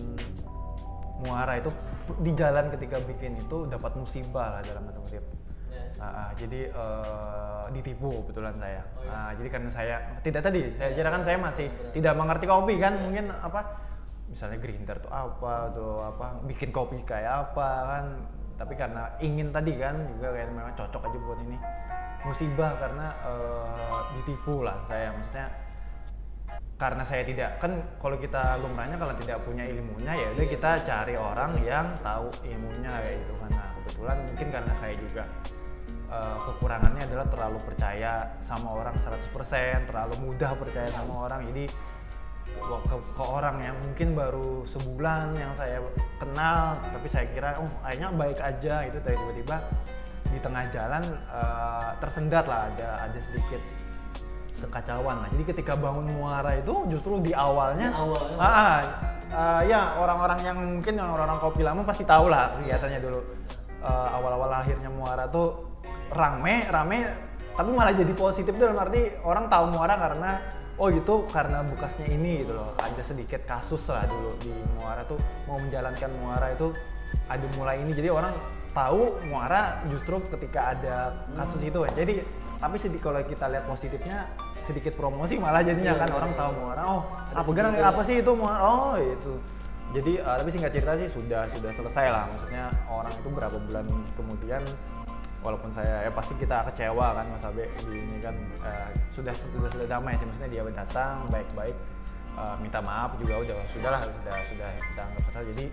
muara 1.23 1.59
itu 1.59 1.71
di 2.23 2.33
jalan 2.35 2.71
ketika 2.75 3.03
bikin 3.03 3.35
itu 3.35 3.67
dapat 3.67 3.95
musibah 3.99 4.59
lah 4.59 4.63
dalam 4.63 4.87
tanda 4.87 5.03
kutip 5.03 5.25
Ya. 5.69 5.85
Ah, 6.01 6.05
ah, 6.09 6.29
jadi 6.33 6.73
eh, 6.73 7.65
ditipu 7.77 8.25
kebetulan 8.25 8.57
saya. 8.57 8.83
Oh, 8.97 9.05
iya. 9.05 9.13
Ah, 9.13 9.31
jadi 9.37 9.49
karena 9.53 9.71
saya 9.71 9.97
tidak 10.25 10.43
tadi, 10.49 10.63
saya 10.81 10.91
kira 10.97 11.09
kan 11.13 11.23
saya 11.29 11.37
masih 11.37 11.69
tidak 11.93 12.15
mengerti 12.17 12.47
kopi 12.49 12.75
kan, 12.81 12.95
mungkin 13.05 13.29
apa 13.31 13.61
misalnya 14.33 14.59
grinder 14.61 14.97
tuh 15.01 15.13
apa 15.13 15.53
tuh 15.77 16.09
apa 16.09 16.27
bikin 16.49 16.73
kopi 16.73 17.05
kayak 17.05 17.53
apa 17.53 17.69
kan. 17.85 18.05
Tapi 18.59 18.75
karena 18.75 19.13
ingin 19.23 19.55
tadi 19.55 19.77
kan 19.77 19.95
juga 20.19 20.35
kayak 20.35 20.49
memang 20.51 20.75
cocok 20.75 21.03
aja 21.05 21.19
buat 21.21 21.39
ini 21.47 21.59
musibah 22.27 22.73
karena 22.83 23.07
eh, 23.23 24.01
ditipu 24.19 24.67
lah 24.67 24.75
saya 24.91 25.15
maksudnya 25.15 25.47
karena 26.79 27.03
saya 27.03 27.27
tidak 27.27 27.59
kan 27.59 27.83
kalau 27.99 28.15
kita 28.23 28.55
lumrahnya 28.63 28.95
kalau 28.95 29.11
tidak 29.19 29.43
punya 29.43 29.67
ilmunya 29.67 30.15
ya 30.15 30.29
udah 30.39 30.47
kita 30.47 30.71
cari 30.87 31.19
orang 31.19 31.59
yang 31.67 31.91
tahu 32.07 32.31
ilmunya 32.47 32.91
kayak 33.03 33.19
gitu 33.27 33.35
kan. 33.43 33.51
Nah 33.51 33.69
kebetulan 33.83 34.19
mungkin 34.31 34.47
karena 34.55 34.73
saya 34.79 34.95
juga 34.95 35.23
eh, 36.07 36.37
kekurangannya 36.47 37.03
adalah 37.03 37.27
terlalu 37.27 37.59
percaya 37.67 38.13
sama 38.47 38.69
orang 38.79 38.95
100% 39.03 39.91
terlalu 39.91 40.15
mudah 40.23 40.55
percaya 40.55 40.89
sama 40.95 41.27
orang. 41.27 41.51
Jadi 41.51 41.67
ke, 42.63 42.97
ke 42.97 43.25
orang 43.27 43.57
yang 43.59 43.77
mungkin 43.83 44.15
baru 44.15 44.63
sebulan 44.71 45.35
yang 45.35 45.53
saya 45.59 45.83
kenal 46.23 46.79
tapi 46.81 47.07
saya 47.11 47.27
kira 47.35 47.59
oh 47.59 47.71
kayaknya 47.85 48.09
baik 48.15 48.39
aja 48.39 48.75
itu 48.87 48.99
tiba-tiba 49.03 49.57
di 50.31 50.39
tengah 50.39 50.65
jalan 50.71 51.03
eh, 51.27 51.91
tersendat 51.99 52.47
lah 52.47 52.71
ada 52.71 53.11
ada 53.11 53.19
sedikit 53.19 53.78
kekacauan 54.59 55.23
lah. 55.23 55.29
Jadi 55.31 55.45
ketika 55.55 55.79
bangun 55.79 56.11
muara 56.11 56.59
itu 56.59 56.75
justru 56.91 57.23
di 57.23 57.31
awalnya, 57.33 57.95
Di 57.95 57.99
awalnya. 57.99 58.37
ah, 58.39 58.51
ah, 58.51 58.79
ah, 59.33 59.61
ya 59.63 59.81
orang-orang 60.03 60.39
yang 60.43 60.59
mungkin 60.59 60.95
yang 60.99 61.09
orang-orang 61.15 61.39
kopi 61.39 61.63
lama 61.63 61.83
pasti 61.87 62.03
tahu 62.03 62.27
lah 62.29 62.59
kelihatannya 62.59 63.01
dulu 63.01 63.21
Eh, 63.79 64.09
awal-awal 64.11 64.51
lahirnya 64.51 64.91
muara 64.91 65.31
tuh 65.31 65.79
rame, 66.11 66.67
rame, 66.67 67.15
tapi 67.55 67.71
malah 67.71 67.95
jadi 67.95 68.11
positif 68.11 68.59
tuh 68.59 68.67
dalam 68.67 68.83
arti 68.83 69.07
orang 69.23 69.47
tahu 69.47 69.71
muara 69.71 69.95
karena 69.95 70.31
oh 70.83 70.91
gitu 70.91 71.23
karena 71.31 71.63
bekasnya 71.63 72.11
ini 72.11 72.43
gitu 72.43 72.59
loh. 72.59 72.75
Ada 72.83 73.07
sedikit 73.07 73.47
kasus 73.47 73.87
lah 73.87 74.03
dulu 74.11 74.35
di 74.43 74.51
muara 74.75 75.07
tuh 75.07 75.15
mau 75.47 75.63
menjalankan 75.63 76.11
muara 76.19 76.59
itu 76.59 76.75
ada 77.31 77.47
mulai 77.55 77.79
ini 77.79 77.95
jadi 77.95 78.11
orang 78.11 78.35
tahu 78.75 79.15
muara 79.31 79.79
justru 79.95 80.27
ketika 80.27 80.75
ada 80.75 80.97
kasus 81.39 81.63
itu 81.63 81.79
ya. 81.87 81.91
Jadi 82.03 82.13
tapi 82.59 82.77
sedikit 82.83 83.15
kalau 83.15 83.23
kita 83.23 83.47
lihat 83.47 83.63
positifnya 83.71 84.27
sedikit 84.69 84.93
promosi 84.93 85.41
malah 85.41 85.65
jadinya 85.65 85.97
Iya, 85.97 86.01
kan 86.05 86.09
iya, 86.13 86.17
orang 86.21 86.33
tahu 86.37 86.51
muara 86.61 86.83
oh 86.85 87.03
apa 87.33 87.51
geran 87.57 87.73
sesuatu. 87.73 87.89
apa 87.89 88.01
sih 88.05 88.17
itu? 88.21 88.33
Muara 88.37 88.59
oh 88.61 88.95
itu. 89.01 89.33
Jadi 89.97 90.13
eh, 90.21 90.37
tapi 90.37 90.51
singkat 90.53 90.73
cerita 90.77 90.93
sih 91.01 91.09
sudah 91.09 91.43
sudah 91.57 91.71
selesai 91.73 92.07
lah. 92.13 92.25
Maksudnya 92.29 92.65
orang 92.85 93.13
itu 93.17 93.29
berapa 93.33 93.57
bulan 93.57 93.85
kemudian 94.13 94.63
walaupun 95.41 95.71
saya 95.73 96.05
ya 96.05 96.11
pasti 96.13 96.35
kita 96.37 96.67
kecewa 96.69 97.15
kan 97.17 97.25
Mas 97.33 97.45
Abe 97.49 97.65
di 97.89 97.97
ini 97.97 98.19
kan 98.21 98.37
eh, 98.61 98.89
sudah 99.17 99.33
sudah 99.33 99.71
sudah 99.73 99.89
damai 99.89 100.21
sih. 100.21 100.29
Maksudnya 100.29 100.51
dia 100.53 100.63
datang 100.69 101.25
baik-baik 101.33 101.77
eh, 102.37 102.55
minta 102.61 102.79
maaf 102.85 103.17
juga 103.17 103.41
udah 103.41 103.57
sudahlah 103.73 104.01
sudah 104.05 104.37
sudah 104.53 104.69
kita 104.93 105.01
anggap 105.09 105.23
selesai 105.33 105.45
jadi 105.57 105.67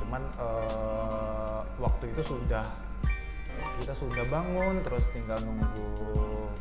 cuman 0.00 0.22
eh, 0.40 1.60
waktu 1.76 2.04
itu 2.16 2.22
sudah 2.24 2.64
kita 3.82 3.94
sudah 3.98 4.24
bangun 4.30 4.80
terus 4.86 5.04
tinggal 5.12 5.38
nunggu 5.42 5.86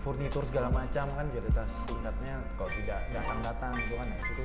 furnitur 0.04 0.44
segala 0.52 0.68
macam 0.68 1.06
kan 1.16 1.26
kita 1.32 1.64
singkatnya 1.88 2.36
kalau 2.60 2.72
tidak 2.76 3.00
datang 3.16 3.40
datang 3.40 3.72
gitu 3.80 3.94
kan. 3.96 4.08
Nah, 4.12 4.20
itu 4.20 4.44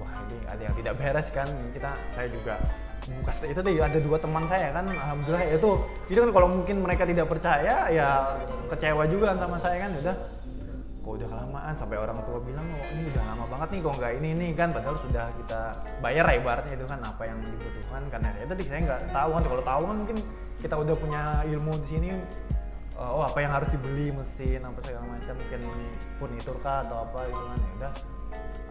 wah 0.00 0.12
ini 0.30 0.36
ada 0.46 0.62
yang 0.62 0.74
tidak 0.78 0.94
beres 0.96 1.28
kan. 1.34 1.48
Kita 1.74 1.90
saya 2.14 2.28
juga 2.30 2.54
buka 3.04 3.32
itu 3.44 3.60
tadi. 3.60 3.72
Ada 3.82 3.98
dua 4.00 4.18
teman 4.22 4.44
saya 4.46 4.68
kan 4.70 4.84
alhamdulillah 4.86 5.44
ya 5.44 5.54
itu 5.58 5.70
itu 6.08 6.18
kan 6.22 6.30
kalau 6.30 6.48
mungkin 6.48 6.76
mereka 6.80 7.02
tidak 7.04 7.26
percaya 7.26 7.74
ya 7.90 8.08
kecewa 8.70 9.04
juga 9.10 9.34
sama 9.34 9.58
saya 9.58 9.76
kan 9.88 9.92
udah. 9.98 10.16
Kok 11.04 11.20
udah 11.20 11.28
kelamaan? 11.28 11.74
Sampai 11.76 12.00
orang 12.00 12.16
tua 12.24 12.40
bilang 12.40 12.64
oh 12.64 12.86
ini 12.96 13.12
udah 13.12 13.22
lama 13.28 13.44
banget 13.52 13.68
nih 13.76 13.80
kok 13.84 13.94
nggak 14.00 14.12
ini 14.24 14.30
nih 14.40 14.50
kan. 14.56 14.68
Padahal 14.72 14.96
sudah 15.04 15.26
kita 15.36 15.60
bayar 16.00 16.24
lah 16.24 16.34
ibaratnya 16.40 16.74
itu 16.80 16.86
kan 16.88 17.00
apa 17.04 17.22
yang 17.28 17.38
dibutuhkan. 17.44 18.02
Karena 18.08 18.28
ya 18.40 18.44
tadi 18.48 18.62
saya 18.64 18.80
nggak 18.88 19.02
tahu 19.12 19.30
kan. 19.36 19.42
Kalau 19.44 19.62
tahu 19.68 19.82
kan 19.84 19.96
mungkin 20.00 20.18
kita 20.64 20.80
udah 20.80 20.96
punya 20.96 21.22
ilmu 21.44 21.76
di 21.84 21.88
sini 21.92 22.08
eh, 22.96 23.10
oh 23.12 23.20
apa 23.20 23.36
yang 23.44 23.52
harus 23.52 23.68
dibeli 23.68 24.08
mesin 24.08 24.64
apa 24.64 24.80
segala 24.80 25.04
macam 25.12 25.36
mungkin 25.36 25.60
furnitur 26.16 26.56
kah 26.64 26.80
atau 26.88 27.04
apa 27.04 27.28
gitu 27.28 27.44
kan 27.44 27.58
ya 27.60 27.70
udah. 27.76 27.92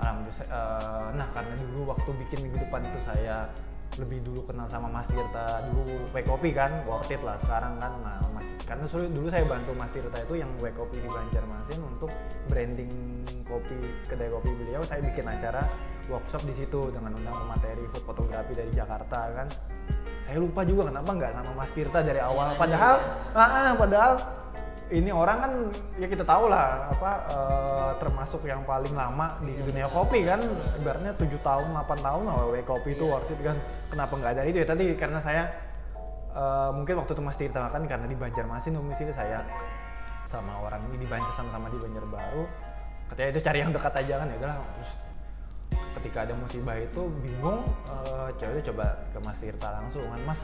Alhamdulillah 0.01 0.47
eh, 0.49 1.07
nah 1.21 1.27
karena 1.37 1.53
dulu 1.61 1.79
waktu 1.93 2.09
bikin 2.25 2.49
minggu 2.49 2.57
depan 2.65 2.81
itu 2.81 2.99
saya 3.05 3.45
lebih 4.01 4.25
dulu 4.25 4.41
kenal 4.49 4.65
sama 4.73 4.89
Mas 4.89 5.05
Tirta 5.05 5.61
dulu 5.69 6.09
Way 6.17 6.25
Kopi 6.25 6.49
kan 6.49 6.81
worth 6.89 7.13
it 7.13 7.21
lah 7.21 7.37
sekarang 7.45 7.77
kan 7.77 7.93
nah 8.01 8.17
Mas, 8.33 8.41
karena 8.65 8.89
dulu, 8.89 9.29
saya 9.29 9.45
bantu 9.45 9.71
Mas 9.77 9.93
Tirta 9.93 10.17
itu 10.17 10.41
yang 10.41 10.49
Way 10.57 10.73
Kopi 10.73 10.97
di 10.97 11.05
Banjarmasin 11.05 11.77
untuk 11.77 12.09
branding 12.49 12.89
kopi 13.45 13.77
kedai 14.09 14.33
kopi 14.33 14.49
beliau 14.49 14.81
saya 14.81 14.97
bikin 15.05 15.29
acara 15.29 15.69
workshop 16.09 16.41
di 16.49 16.53
situ 16.57 16.89
dengan 16.89 17.13
undang 17.13 17.37
pemateri 17.37 17.85
food 17.93 18.03
fotografi 18.09 18.57
dari 18.57 18.71
Jakarta 18.73 19.19
kan 19.29 19.47
saya 20.23 20.37
lupa 20.39 20.61
juga 20.63 20.87
kenapa 20.89 21.09
nggak 21.11 21.31
sama 21.35 21.51
Mas 21.53 21.71
Tirta 21.75 21.99
dari 21.99 22.21
awal. 22.23 22.55
Iya, 22.55 22.59
padahal 22.59 22.95
iya. 22.95 23.37
ah, 23.37 23.43
ah, 23.43 23.71
padahal 23.75 24.13
ini 24.93 25.09
orang 25.09 25.37
kan 25.39 25.51
ya 25.97 26.07
kita 26.07 26.23
tahu 26.23 26.47
lah 26.47 26.91
apa 26.93 27.11
eh, 27.27 27.91
termasuk 27.97 28.41
yang 28.45 28.61
paling 28.63 28.93
lama 28.95 29.35
di 29.43 29.53
dunia 29.59 29.87
kopi 29.91 30.23
kan. 30.23 30.39
Ibaratnya 30.79 31.13
tujuh 31.19 31.39
tahun 31.43 31.75
8 31.75 32.07
tahun 32.07 32.23
lah 32.23 32.33
WW 32.39 32.55
kopi 32.63 32.95
itu 32.95 33.03
worth 33.03 33.31
it 33.31 33.39
kan. 33.43 33.57
Kenapa 33.91 34.13
nggak 34.15 34.31
ada 34.39 34.41
itu 34.47 34.57
ya 34.63 34.67
tadi? 34.67 34.85
Karena 34.95 35.19
saya 35.19 35.43
eh, 36.31 36.69
mungkin 36.71 37.03
waktu 37.03 37.11
itu 37.13 37.21
Mas 37.21 37.37
Tirta 37.37 37.67
kan 37.67 37.83
karena 37.83 38.05
di 38.07 38.15
Banjarmasin 38.15 38.79
domisili 38.79 39.11
saya 39.11 39.43
sama 40.31 40.65
orang 40.65 40.81
ini 40.89 41.03
di 41.03 41.07
Banjar 41.09 41.35
sama-sama 41.35 41.67
di 41.67 41.77
Banjarbaru. 41.77 42.43
Katanya 43.11 43.29
itu 43.35 43.41
cari 43.43 43.57
yang 43.59 43.71
dekat 43.75 43.93
aja 43.99 44.13
kan 44.23 44.27
ya 44.31 44.35
udahlah 44.39 44.57
terus 44.79 44.91
ketika 46.03 46.27
ada 46.27 46.35
musibah 46.35 46.75
itu 46.75 47.01
bingung 47.23 47.63
eh 47.87 48.29
ceweknya 48.35 48.63
coba 48.75 48.85
ke 49.15 49.17
Mas 49.23 49.39
Tirta 49.39 49.69
langsung 49.79 50.03
kan 50.03 50.19
Mas 50.27 50.41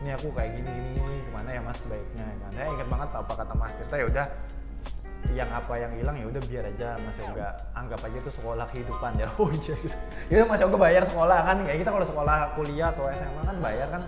ini 0.00 0.10
aku 0.16 0.32
kayak 0.32 0.56
gini 0.56 0.70
gini, 0.72 0.88
gini 0.96 1.14
gimana 1.28 1.48
ya 1.52 1.60
Mas 1.60 1.76
baiknya? 1.84 2.24
Kan 2.24 2.50
saya 2.56 2.68
ingat 2.72 2.88
banget 2.88 3.08
apa 3.12 3.32
kata 3.36 3.52
Mas 3.52 3.72
Tirta 3.76 3.94
ya 4.00 4.06
udah 4.08 4.26
yang 5.32 5.50
apa 5.52 5.72
yang 5.76 5.92
hilang 5.96 6.16
ya 6.20 6.26
udah 6.28 6.42
biar 6.48 6.64
aja 6.72 6.88
Mas 7.00 7.16
Yoga 7.20 7.48
anggap 7.76 8.00
aja 8.00 8.16
itu 8.16 8.30
sekolah 8.32 8.66
kehidupan 8.72 9.12
ya. 9.20 9.28
Oh 9.40 9.50
iya 9.52 9.76
ya 10.32 10.42
Mas 10.48 10.60
Yoga 10.64 10.76
bayar 10.80 11.02
sekolah 11.04 11.38
kan? 11.44 11.56
Kayak 11.68 11.78
kita 11.84 11.90
kalau 11.92 12.06
sekolah 12.08 12.36
kuliah 12.56 12.88
atau 12.88 13.04
SMA 13.12 13.42
kan 13.44 13.56
bayar 13.60 13.86
kan 13.92 14.02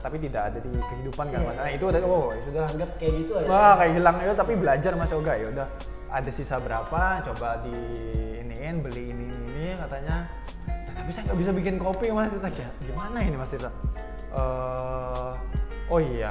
tapi 0.00 0.16
tidak 0.16 0.42
ada 0.48 0.58
di 0.64 0.72
kehidupan 0.72 1.26
kan 1.28 1.40
Iya. 1.44 1.48
Mas. 1.52 1.56
Nah, 1.60 1.68
itu 1.76 1.84
udah 1.84 2.00
oh 2.08 2.32
itu 2.32 2.48
udah 2.56 2.64
anggap 2.64 2.90
kayak 2.96 3.12
gitu 3.20 3.32
aja. 3.36 3.48
Wah 3.52 3.72
kayak 3.76 3.92
hilang 3.92 4.16
ya 4.24 4.32
tapi 4.32 4.52
belajar 4.56 4.92
Mas 4.96 5.12
Yoga 5.12 5.32
ya 5.36 5.46
udah 5.52 5.66
ada 6.10 6.30
sisa 6.32 6.56
berapa 6.56 7.00
coba 7.28 7.48
di 7.60 7.76
iniin 8.40 8.82
beli 8.82 9.14
ini 9.14 9.24
ini, 9.30 9.49
katanya 9.76 10.16
"Nah, 10.66 10.94
tapi 10.96 11.10
saya 11.10 11.22
nggak 11.26 11.38
bisa 11.38 11.50
bikin 11.52 11.74
kopi 11.76 12.06
Mas 12.10 12.30
Tita 12.30 12.48
Ya, 12.50 12.68
gimana 12.80 13.18
ini 13.20 13.36
Mas 13.36 13.50
Tita 13.50 13.70
Eh, 14.30 15.32
oh 15.86 15.98
iya. 16.00 16.30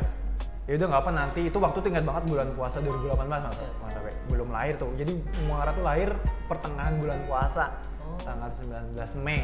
Ya 0.64 0.78
udah 0.78 0.88
nggak 0.88 1.02
apa 1.02 1.12
nanti 1.12 1.42
itu 1.50 1.58
waktu 1.58 1.82
tuh 1.82 1.90
ingat 1.90 2.06
banget 2.06 2.24
bulan 2.30 2.48
puasa 2.54 2.78
2018 2.80 3.26
mas, 3.28 3.58
Iya. 3.58 3.70
mas 3.82 3.92
sampai 3.92 4.14
belum 4.30 4.48
lahir 4.50 4.74
tuh. 4.78 4.94
Jadi 4.96 5.14
Muara 5.44 5.74
tuh 5.74 5.82
lahir 5.82 6.14
pertengahan 6.46 6.96
bulan 6.96 7.20
puasa 7.26 7.74
Oh. 8.00 8.16
tanggal 8.22 8.48
19 8.56 9.12
Mei. 9.18 9.42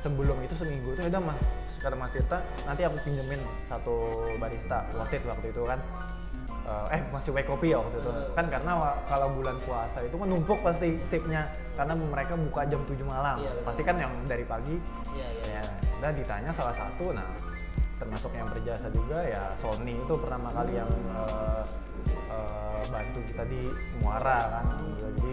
Sebelum 0.00 0.40
itu 0.40 0.56
seminggu 0.56 0.96
itu 0.96 1.04
udah 1.06 1.20
mas 1.20 1.38
kata 1.78 1.92
Mas 1.92 2.10
Tirta 2.10 2.40
nanti 2.64 2.84
aku 2.84 2.96
pinjemin 3.00 3.40
satu 3.64 3.96
barista 4.36 4.84
worth 4.92 5.12
it 5.12 5.24
waktu 5.24 5.48
itu 5.48 5.62
kan 5.64 5.80
Eh, 6.70 6.86
eh 6.94 7.02
masih 7.10 7.34
white 7.34 7.50
kopi 7.50 7.74
ya 7.74 7.82
waktu 7.82 7.98
itu. 7.98 8.10
Hmm. 8.14 8.30
kan 8.38 8.46
karena 8.46 8.72
kalau 9.10 9.28
bulan 9.34 9.56
puasa 9.66 9.98
itu 10.06 10.14
kan 10.14 10.28
numpuk 10.30 10.58
pasti 10.62 10.88
sipnya 11.10 11.50
karena 11.74 11.98
mereka 11.98 12.38
buka 12.38 12.62
jam 12.70 12.80
7 12.86 13.02
malam. 13.02 13.42
Iya, 13.42 13.50
betul. 13.58 13.66
pasti 13.66 13.82
kan 13.82 13.96
yang 13.98 14.12
dari 14.30 14.44
pagi. 14.46 14.76
Iya 15.10 15.28
iya. 15.34 15.42
Ya 15.58 15.62
udah 15.98 16.10
ditanya 16.14 16.50
salah 16.54 16.74
satu. 16.78 17.10
Nah 17.10 17.26
termasuk 17.98 18.32
yang 18.32 18.48
berjasa 18.48 18.86
juga 18.94 19.18
ya 19.26 19.42
Sony 19.58 19.98
itu 19.98 20.14
pertama 20.14 20.48
kali 20.54 20.78
yang 20.78 20.90
eh, 21.10 21.62
eh, 22.30 22.82
bantu 22.86 23.18
kita 23.34 23.42
di 23.50 23.62
Muara 23.98 24.38
kan. 24.38 24.66
Jadi 24.94 25.30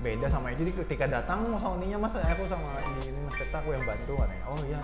beda 0.00 0.26
sama 0.32 0.48
itu. 0.48 0.64
Jadi 0.64 0.72
ketika 0.80 1.04
datang 1.20 1.44
Sony-nya 1.60 2.00
mas 2.00 2.16
aku 2.16 2.48
sama 2.48 2.72
ini 2.80 3.12
ini 3.12 3.20
mas 3.28 3.36
Tirta 3.36 3.60
aku 3.60 3.76
yang 3.76 3.84
bantu 3.84 4.16
kan 4.16 4.32
oh 4.48 4.60
iya 4.64 4.80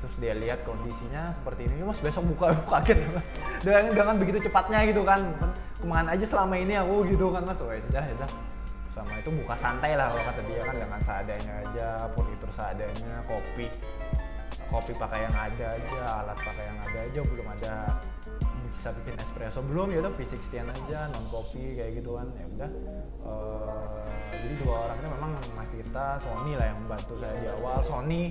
terus 0.00 0.14
dia 0.16 0.34
lihat 0.34 0.60
kondisinya 0.64 1.36
seperti 1.36 1.68
ini. 1.68 1.84
Mas 1.84 2.00
besok 2.00 2.24
buka 2.34 2.56
aku 2.56 2.64
kaget. 2.72 2.98
Mas 3.12 3.26
dengan 3.64 3.82
dengan 3.92 4.14
begitu 4.16 4.38
cepatnya 4.48 4.88
gitu 4.88 5.02
kan. 5.04 5.20
Kan 5.38 5.50
ke 5.80 5.86
mana 5.88 6.12
aja 6.12 6.26
selama 6.28 6.54
ini 6.56 6.74
aku? 6.76 7.04
gitu 7.08 7.32
kan 7.32 7.42
mas. 7.44 7.60
Oh 7.60 7.70
ya 7.70 7.80
sudah 7.88 8.04
ya 8.04 8.14
sudah. 8.16 8.30
Sama 8.90 9.12
itu 9.22 9.30
buka 9.30 9.54
santai 9.62 9.94
lah 9.94 10.10
kalau 10.10 10.24
kata 10.26 10.40
dia 10.50 10.60
kan 10.66 10.74
dengan 10.74 11.00
seadanya 11.06 11.52
aja 11.62 11.88
furnitur 12.16 12.50
seadanya 12.56 13.14
kopi. 13.28 13.66
Kopi 14.70 14.92
pakai 14.94 15.20
yang 15.26 15.36
ada 15.36 15.66
aja 15.78 15.98
alat 16.22 16.38
pakai 16.38 16.64
yang 16.66 16.78
ada 16.82 16.98
aja 17.06 17.20
belum 17.22 17.46
ada 17.58 17.74
bisa 18.74 18.88
bikin 18.96 19.14
espresso. 19.20 19.60
Belum 19.60 19.92
ya 19.92 19.98
udah 20.00 20.12
P60 20.16 20.64
aja 20.64 20.98
non 21.12 21.24
kopi 21.28 21.76
kayak 21.76 22.00
gitu 22.00 22.16
kan 22.16 22.26
ya 22.34 22.46
udah. 22.56 22.70
Eh, 23.20 24.36
jadi 24.40 24.54
dua 24.64 24.76
orang 24.88 24.96
ini 25.02 25.08
memang 25.12 25.30
Mas 25.52 25.68
Tirta 25.74 26.06
Sony 26.22 26.52
lah 26.56 26.66
yang 26.70 26.78
membantu 26.86 27.14
saya 27.20 27.34
di 27.36 27.48
awal. 27.50 27.78
Sony 27.84 28.22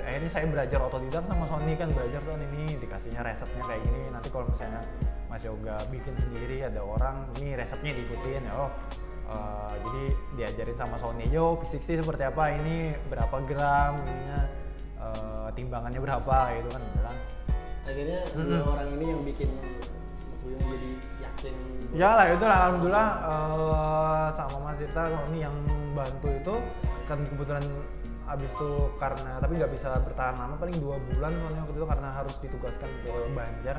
akhirnya 0.00 0.30
saya 0.32 0.48
belajar 0.48 0.78
otodidak 0.80 1.24
sama 1.28 1.44
Sony 1.52 1.76
kan 1.76 1.88
belajar 1.92 2.20
tuh 2.24 2.32
ini 2.40 2.64
dikasihnya 2.80 3.20
resepnya 3.20 3.62
kayak 3.68 3.82
gini. 3.84 4.00
Nanti 4.08 4.28
kalau 4.32 4.48
misalnya 4.48 4.80
Mas 5.28 5.42
Yoga 5.44 5.76
bikin 5.92 6.14
sendiri 6.16 6.64
ada 6.64 6.80
orang 6.80 7.28
ini 7.40 7.56
resepnya 7.56 7.92
diikutin 7.96 8.44
ya 8.44 8.54
oh 8.56 8.70
eh, 9.28 9.72
jadi 9.84 10.04
diajarin 10.36 10.76
sama 10.76 10.96
Sony 10.96 11.28
yo 11.28 11.60
P60 11.60 12.04
seperti 12.04 12.24
apa? 12.24 12.52
Ini 12.56 12.76
berapa 13.12 13.36
gram? 13.44 13.92
Ininya 14.08 14.40
eh, 14.96 15.48
timbangannya 15.52 16.00
berapa? 16.00 16.36
Gitu 16.56 16.68
kan 16.72 16.82
bilang. 16.96 17.18
Akhirnya 17.82 18.20
Mm-mm. 18.38 18.62
orang 18.62 18.88
ini 18.96 19.04
yang 19.10 19.20
bikin 19.26 19.50
Mas 20.30 20.38
Buyung 20.40 20.62
jadi 20.72 20.90
yakin. 21.20 21.54
Ya 21.92 22.10
lah 22.16 22.26
itu 22.32 22.44
lah 22.48 22.58
alhamdulillah 22.68 23.08
eh, 23.28 24.26
sama 24.40 24.56
Mas 24.64 24.76
Tirta 24.80 25.02
Sony 25.12 25.38
yang 25.44 25.56
bantu 25.92 26.28
itu 26.32 26.54
kan 27.04 27.18
kebetulan 27.28 27.64
abis 28.32 28.48
itu 28.48 28.70
karena 28.96 29.36
tapi 29.38 29.52
nggak 29.60 29.72
bisa 29.76 29.88
bertahan 30.00 30.34
lama 30.40 30.54
paling 30.56 30.76
dua 30.80 30.96
bulan 31.12 31.32
soalnya 31.36 31.60
waktu 31.68 31.76
itu 31.76 31.86
karena 31.88 32.08
harus 32.16 32.34
ditugaskan 32.40 32.90
ke 33.04 33.12
Banjar. 33.36 33.78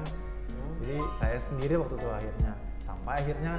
Hmm. 0.53 0.75
jadi 0.83 0.97
saya 1.17 1.37
sendiri 1.49 1.73
waktu 1.81 1.95
itu 1.97 2.07
akhirnya. 2.07 2.53
Sampai 2.83 3.13
akhirnya 3.23 3.53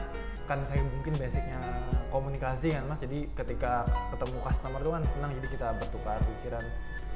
kan 0.44 0.60
saya 0.68 0.84
mungkin 0.84 1.12
basicnya 1.16 1.58
komunikasi 2.12 2.66
kan 2.76 2.84
mas. 2.86 3.00
Jadi 3.00 3.18
ketika 3.34 3.88
ketemu 4.14 4.36
customer 4.44 4.80
itu 4.84 4.90
kan 4.92 5.02
senang 5.16 5.30
jadi 5.42 5.48
kita 5.48 5.68
bertukar 5.80 6.18
pikiran 6.22 6.64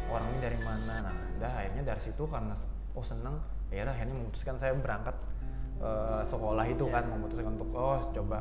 orang 0.08 0.26
ini 0.32 0.38
dari 0.40 0.58
mana. 0.64 0.94
Nah 1.04 1.14
dah 1.38 1.52
akhirnya 1.52 1.82
dari 1.94 2.00
situ 2.02 2.24
karena 2.26 2.56
oh 2.96 3.04
seneng 3.04 3.38
ya 3.68 3.84
akhirnya 3.84 4.16
memutuskan 4.16 4.56
saya 4.56 4.72
berangkat 4.74 5.14
eh, 5.82 6.22
sekolah 6.26 6.64
itu 6.66 6.84
kan 6.90 7.04
memutuskan 7.06 7.54
untuk 7.54 7.68
oh 7.74 8.00
coba 8.10 8.38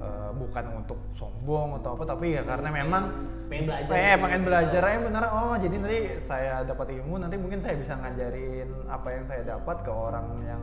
eh, 0.00 0.30
bukan 0.36 0.64
untuk 0.84 0.98
sombong 1.16 1.80
atau 1.80 1.96
apa 1.96 2.04
tapi 2.04 2.36
ya 2.36 2.42
karena 2.44 2.68
memang 2.68 3.04
pengen 3.48 3.64
belajar 3.70 3.94
eh, 3.94 4.16
pengen 4.18 4.42
belajar 4.44 4.82
aja 4.82 4.98
bener. 5.00 5.24
Oh 5.30 5.54
jadi 5.56 5.74
nanti 5.78 5.98
saya 6.26 6.52
dapat 6.66 6.86
ilmu 7.00 7.14
nanti 7.22 7.36
mungkin 7.38 7.60
saya 7.64 7.74
bisa 7.78 7.94
ngajarin 7.96 8.68
apa 8.90 9.08
yang 9.08 9.24
saya 9.30 9.42
dapat 9.46 9.76
ke 9.86 9.92
orang 9.92 10.26
yang 10.44 10.62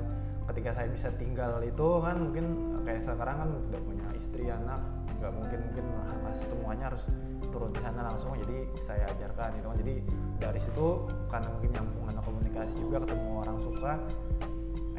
ketika 0.52 0.76
saya 0.76 0.88
bisa 0.92 1.08
tinggal 1.16 1.64
itu 1.64 1.88
kan 2.04 2.16
mungkin 2.20 2.46
kayak 2.84 3.02
sekarang 3.08 3.36
kan 3.40 3.50
udah 3.72 3.82
punya 3.88 4.08
istri 4.20 4.44
anak 4.52 4.82
nggak 5.24 5.32
mungkin 5.40 5.60
mungkin 5.72 5.86
harus 6.28 6.40
semuanya 6.52 6.86
harus 6.92 7.04
turun 7.48 7.72
di 7.72 7.80
sana 7.80 8.02
langsung 8.10 8.36
jadi 8.44 8.58
saya 8.84 9.04
ajarkan 9.08 9.50
gitu. 9.56 9.68
Kan 9.72 9.78
jadi 9.80 9.96
dari 10.42 10.60
situ 10.60 10.88
karena 11.32 11.48
mungkin 11.54 11.70
nyambung 11.72 12.06
anak 12.12 12.24
komunikasi 12.28 12.74
juga 12.82 12.98
ketemu 13.08 13.30
orang 13.40 13.58
suka 13.64 13.94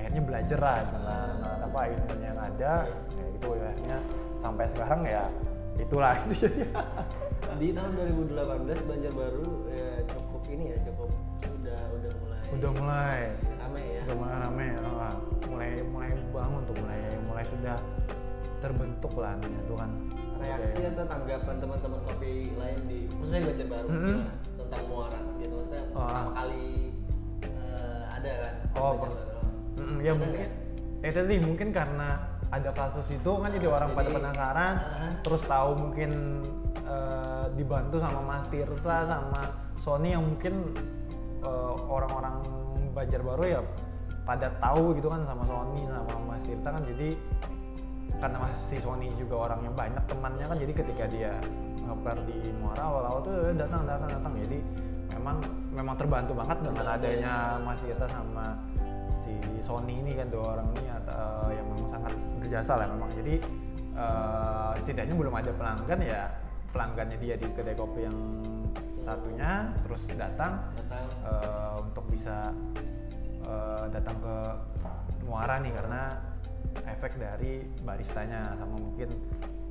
akhirnya 0.05 0.23
belajar 0.23 0.59
lah 0.61 0.79
dengan 0.85 1.29
apa 1.65 1.81
ilmunya 1.89 2.29
yang 2.29 2.41
ada. 2.41 2.73
Kayak 3.09 3.31
gitu 3.35 3.49
ya 3.51 3.67
akhirnya 3.67 3.99
sampai 4.39 4.65
sekarang 4.69 5.01
ya 5.03 5.25
itulah. 5.75 6.15
Itu 6.29 6.47
jadi 7.45 7.57
di 7.57 7.69
tahun 7.73 7.91
2018 7.97 8.89
Banjarbaru 8.89 9.49
ya, 9.71 9.89
cukup 10.07 10.43
ini 10.49 10.65
ya 10.71 10.79
cukup 10.85 11.11
sudah 11.41 11.81
udah 11.91 12.13
mulai 12.21 12.41
udah 12.55 12.71
mulai. 12.77 13.21
ramai 13.59 13.85
ya. 13.89 14.01
Udah 14.05 14.15
mulai 14.15 14.37
rame 14.39 14.67
ah, 14.77 15.15
mulai 15.49 15.71
mulai 15.87 16.11
bangun 16.31 16.61
tuh 16.65 16.75
mulai 16.79 17.01
mulai 17.25 17.45
sudah 17.49 17.77
terbentuk 18.61 19.13
lah 19.17 19.33
nih 19.39 19.51
itu 19.51 19.75
kan. 19.75 19.91
Reaksi 20.35 20.81
Oke. 20.83 20.91
atau 20.93 21.05
tanggapan 21.07 21.57
teman-teman 21.57 22.01
kopi 22.05 22.33
lain 22.55 22.79
di 22.85 22.99
khususnya 23.13 23.41
di 23.41 23.47
Banjarbaru 23.51 23.87
Mm-mm. 23.87 24.05
gimana? 24.05 24.33
Tentang 24.59 24.83
muara 24.89 25.19
gitu. 25.39 25.55
Maksudnya 25.57 25.83
Oh. 25.91 26.01
pertama 26.03 26.31
kali 26.35 26.65
eh, 27.45 28.03
ada 28.11 28.33
kan 28.35 28.55
Oh, 28.75 28.93
Mm, 29.77 29.99
ya 30.01 30.13
mungkin. 30.15 30.47
Eh 31.05 31.13
tadi 31.13 31.37
mungkin 31.37 31.69
karena 31.71 32.17
ada 32.49 32.71
kasus 32.71 33.05
itu 33.11 33.31
kan 33.35 33.51
jadi 33.51 33.67
orang 33.67 33.91
pada 33.93 34.09
Jadi, 34.09 34.17
penasaran. 34.21 34.75
ah. 34.79 35.13
terus 35.21 35.43
tahu 35.45 35.71
mungkin 35.75 36.11
eh, 36.87 37.45
dibantu 37.57 37.97
sama 37.99 38.21
Mas 38.23 38.47
Tirta 38.49 38.97
sama 39.05 39.43
Sony 39.83 40.15
yang 40.15 40.25
mungkin 40.25 40.73
eh, 41.43 41.75
orang-orang 41.89 42.41
Banjarbaru 42.95 43.45
ya 43.45 43.61
pada 44.23 44.49
tahu 44.63 44.95
gitu 44.95 45.11
kan 45.11 45.27
sama 45.27 45.43
Sony 45.45 45.83
sama 45.85 46.15
Mas 46.25 46.41
Tirta 46.47 46.69
kan. 46.73 46.83
Jadi 46.87 47.09
karena 48.23 48.37
Mas 48.39 48.55
si 48.71 48.79
Sony 48.79 49.11
juga 49.19 49.51
orangnya 49.51 49.75
banyak 49.75 50.05
temannya 50.07 50.47
kan 50.47 50.57
jadi 50.57 50.73
ketika 50.73 51.05
dia 51.11 51.33
ngeper 51.85 52.17
di 52.25 52.39
Muara 52.63 52.87
awal-awal 52.87 53.21
tuh 53.21 53.35
"Eh, 53.51 53.55
datang 53.59 53.83
datang 53.85 54.09
datang. 54.09 54.33
Jadi 54.47 54.59
memang 55.13 55.37
memang 55.75 55.95
terbantu 55.99 56.33
banget 56.33 56.59
dengan 56.63 56.87
adanya 56.87 57.35
Mas 57.61 57.83
Tirta 57.83 58.07
sama 58.09 58.57
si 59.25 59.35
Sony 59.65 60.01
ini 60.05 60.13
kan 60.15 60.29
dua 60.29 60.59
orang 60.59 60.69
ini 60.77 60.89
eh, 60.93 61.51
yang 61.57 61.67
memang 61.73 61.89
sangat 61.91 62.13
berjasa 62.41 62.73
lah 62.77 62.87
memang. 62.89 63.11
Jadi 63.17 63.35
eh, 63.97 64.71
setidaknya 64.85 65.15
belum 65.17 65.35
ada 65.35 65.51
pelanggan 65.57 66.01
ya 66.05 66.23
pelanggannya 66.75 67.17
dia 67.23 67.35
di 67.39 67.47
kedai 67.55 67.77
kopi 67.79 68.01
yang 68.07 68.19
satunya 69.05 69.69
terus 69.85 70.01
datang 70.17 70.73
datang. 70.77 71.07
eh, 71.29 71.73
untuk 71.81 72.05
bisa 72.13 72.53
eh, 73.45 73.85
datang 73.93 74.17
ke 74.21 74.37
Muara 75.25 75.57
nih 75.57 75.73
karena 75.73 76.21
efek 76.85 77.17
dari 77.17 77.65
baristanya 77.81 78.45
sama 78.61 78.77
mungkin 78.77 79.09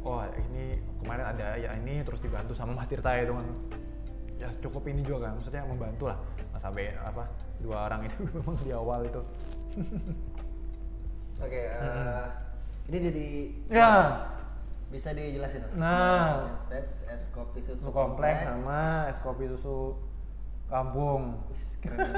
oh 0.01 0.25
ini 0.49 0.81
kemarin 1.03 1.25
ada 1.35 1.55
ya 1.61 1.69
ini 1.77 2.01
terus 2.01 2.19
dibantu 2.19 2.57
sama 2.57 2.73
Mas 2.73 2.87
Tirta 2.89 3.13
itu 3.21 3.33
kan. 3.35 3.47
Ya 4.41 4.49
cukup 4.59 4.83
ini 4.91 5.05
juga 5.05 5.29
kan 5.29 5.39
maksudnya 5.39 5.63
membantu 5.63 6.09
lah. 6.11 6.19
Mas 6.51 6.65
Abe 6.65 6.91
apa 6.99 7.23
dua 7.63 7.87
orang 7.87 8.05
itu 8.05 8.17
memang 8.35 8.55
di 8.59 8.71
awal 8.75 9.01
itu 9.07 9.21
oke 11.39 11.61
eh, 11.63 11.79
Mm-mm. 11.79 12.23
ini 12.91 12.97
jadi 13.09 13.27
ya 13.71 13.91
bisa 14.93 15.09
dijelasin 15.09 15.65
Mas? 15.65 15.75
Nah. 15.81 16.53
es 16.53 16.61
space 16.69 16.93
es 17.09 17.23
kopi 17.33 17.59
susu 17.65 17.89
kompleks 17.89 18.45
sama 18.45 19.09
es 19.09 19.17
kopi 19.25 19.49
susu 19.49 19.97
kampung 20.69 21.41
keren 21.81 22.13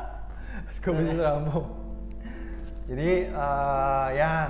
es 0.72 0.78
kopi 0.80 1.02
susu 1.12 1.20
kampung 1.20 1.66
jadi 2.86 3.34
eh, 3.34 4.06
ya 4.16 4.48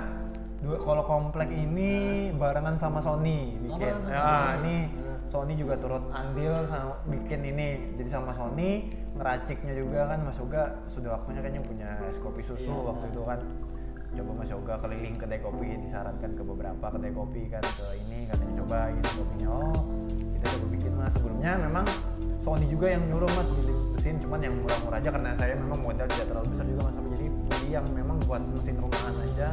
dua 0.57 0.77
kalau 0.79 1.03
komplek 1.03 1.49
ini 1.49 1.91
barengan 2.33 2.75
sama 2.75 2.97
Sony 2.97 3.53
bikin. 3.59 3.77
barengan 3.77 4.01
sama 4.03 4.11
ya 4.11 4.29
ini 4.57 4.77
Hmm. 4.87 5.15
Sony 5.27 5.53
juga 5.53 5.75
turut 5.75 6.07
andil 6.09 6.63
sama 6.65 6.95
bikin 7.05 7.43
ini. 7.43 7.91
Jadi 7.93 8.07
sama 8.07 8.31
Sony 8.31 8.87
ngeraciknya 9.13 9.75
juga 9.75 10.07
kan 10.07 10.23
Mas 10.23 10.39
Yoga 10.39 10.63
sudah 10.87 11.09
waktunya 11.13 11.43
kayaknya 11.43 11.61
punya 11.61 11.89
es 12.07 12.15
kopi 12.17 12.39
susu 12.41 12.63
Iya. 12.65 12.87
waktu 12.87 13.05
itu 13.11 13.21
kan. 13.21 13.39
Coba 14.07 14.31
Mas 14.33 14.47
Yoga 14.47 14.73
keliling 14.79 15.13
kedai 15.13 15.37
kopi 15.37 15.67
disarankan 15.77 16.31
ke 16.31 16.41
beberapa 16.41 16.85
kedai 16.89 17.11
kopi 17.11 17.41
kan 17.47 17.59
ke 17.59 17.85
ini 18.01 18.19
katanya 18.25 18.53
coba 18.57 18.77
ini 18.87 19.03
kopinya. 19.03 19.47
Oh 19.51 19.79
kita 20.31 20.45
coba 20.47 20.65
bikin 20.71 20.91
mas. 20.95 21.11
Sebelumnya 21.13 21.51
memang 21.59 21.85
Sony 22.39 22.65
juga 22.65 22.87
yang 22.87 23.03
nyuruh 23.05 23.27
mas 23.29 23.47
beli 23.51 23.75
mesin 23.91 24.15
cuman 24.17 24.39
yang 24.39 24.55
murah-murah 24.57 24.97
aja 24.97 25.09
karena 25.11 25.31
saya 25.35 25.53
memang 25.53 25.79
modal 25.83 26.07
tidak 26.07 26.25
terlalu 26.25 26.47
besar 26.49 26.65
juga 26.65 26.81
mas. 26.87 26.95
Jadi 27.13 27.25
beli 27.27 27.67
yang 27.67 27.85
memang 27.91 28.17
buat 28.23 28.41
mesin 28.47 28.75
rumahan 28.79 29.15
aja 29.27 29.49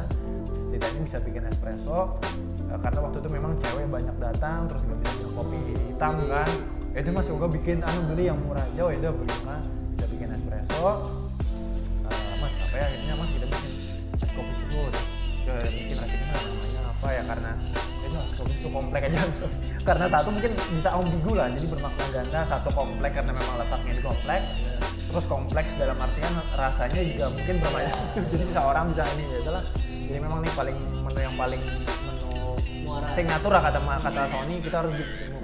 setidaknya 0.75 1.01
bisa 1.07 1.17
bikin 1.23 1.43
espresso 1.47 2.19
Eh, 2.75 2.79
karena 2.81 2.99
waktu 3.07 3.17
itu 3.21 3.29
memang 3.29 3.51
cewek 3.61 3.87
banyak 3.87 4.15
datang 4.17 4.65
terus 4.65 4.81
nggak 4.83 4.99
bisa 4.99 5.11
bikin 5.15 5.31
kopi 5.37 5.59
hitam 5.85 6.13
kan. 6.27 6.49
Itu 6.95 7.09
mas 7.11 7.27
Yoga 7.27 7.47
bikin 7.51 7.77
anu 7.83 7.99
beli 8.09 8.23
yang 8.27 8.39
murah 8.43 8.63
aja 8.63 8.83
ya 8.89 8.97
udah 8.99 9.11
beli 9.13 9.35
mah 9.45 9.61
bisa 9.95 10.05
bikin 10.09 10.29
espresso. 10.33 10.87
Eh, 12.09 12.33
mas 12.41 12.51
apa 12.57 12.75
ya 12.75 12.85
akhirnya 12.89 13.13
mas 13.15 13.29
kita 13.31 13.45
bikin 13.47 13.71
es 14.17 14.31
kopi 14.33 14.53
susu 14.59 14.81
ya, 15.45 15.55
bikin 15.61 15.95
raciknya 15.99 16.35
namanya 16.35 16.81
apa 16.89 17.07
ya 17.13 17.21
karena 17.23 17.51
ya 17.79 18.07
itu 18.09 18.17
es 18.17 18.33
kopi 18.33 18.53
susu 18.57 18.67
komplek 18.73 19.01
aja. 19.07 19.19
Karena 19.87 20.05
satu 20.09 20.33
mungkin 20.33 20.51
bisa 20.57 20.89
ambigu 20.97 21.31
lah 21.37 21.45
jadi 21.53 21.67
bermakna 21.69 22.05
ganda 22.09 22.39
satu 22.49 22.73
komplek 22.73 23.13
karena 23.13 23.37
memang 23.37 23.55
letaknya 23.61 23.93
di 23.93 24.01
komplek. 24.01 24.41
Terus 25.05 25.25
kompleks 25.29 25.71
dalam 25.77 26.01
artian 26.01 26.33
rasanya 26.57 27.01
juga 27.05 27.25
mungkin 27.29 27.55
berbanyak 27.61 27.93
jadi 28.33 28.43
bisa 28.49 28.61
orang 28.65 28.85
bisa 28.89 29.05
ini 29.13 29.23
ya 29.29 29.37
itulah 29.45 29.63
jadi 30.05 30.19
memang 30.21 30.39
nih 30.45 30.53
paling 30.53 30.77
menu 30.77 31.19
yang 31.19 31.35
paling 31.35 31.61
menu 32.05 32.33
Muara. 32.85 33.17
signatur 33.17 33.49
lah 33.49 33.61
kata 33.65 33.79
kata 33.81 34.21
Sony 34.29 34.55
kita 34.61 34.77
harus 34.85 34.93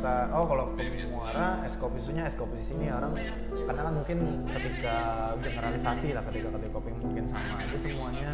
muka 0.02 0.16
oh 0.34 0.46
kalau 0.46 0.66
kopi 0.74 1.06
muara 1.10 1.48
es 1.66 1.74
kopi 1.78 1.98
susunya 2.02 2.24
es 2.30 2.36
kopi 2.38 2.58
sini 2.66 2.90
orang 2.90 3.14
karena 3.54 3.82
kan 3.86 3.94
mungkin 3.94 4.18
ketika 4.50 4.96
generalisasi 5.42 6.08
lah 6.18 6.24
ketika 6.30 6.48
kedai 6.54 6.70
kopi 6.74 6.90
mungkin 7.02 7.24
sama 7.30 7.54
aja 7.62 7.78
semuanya 7.82 8.30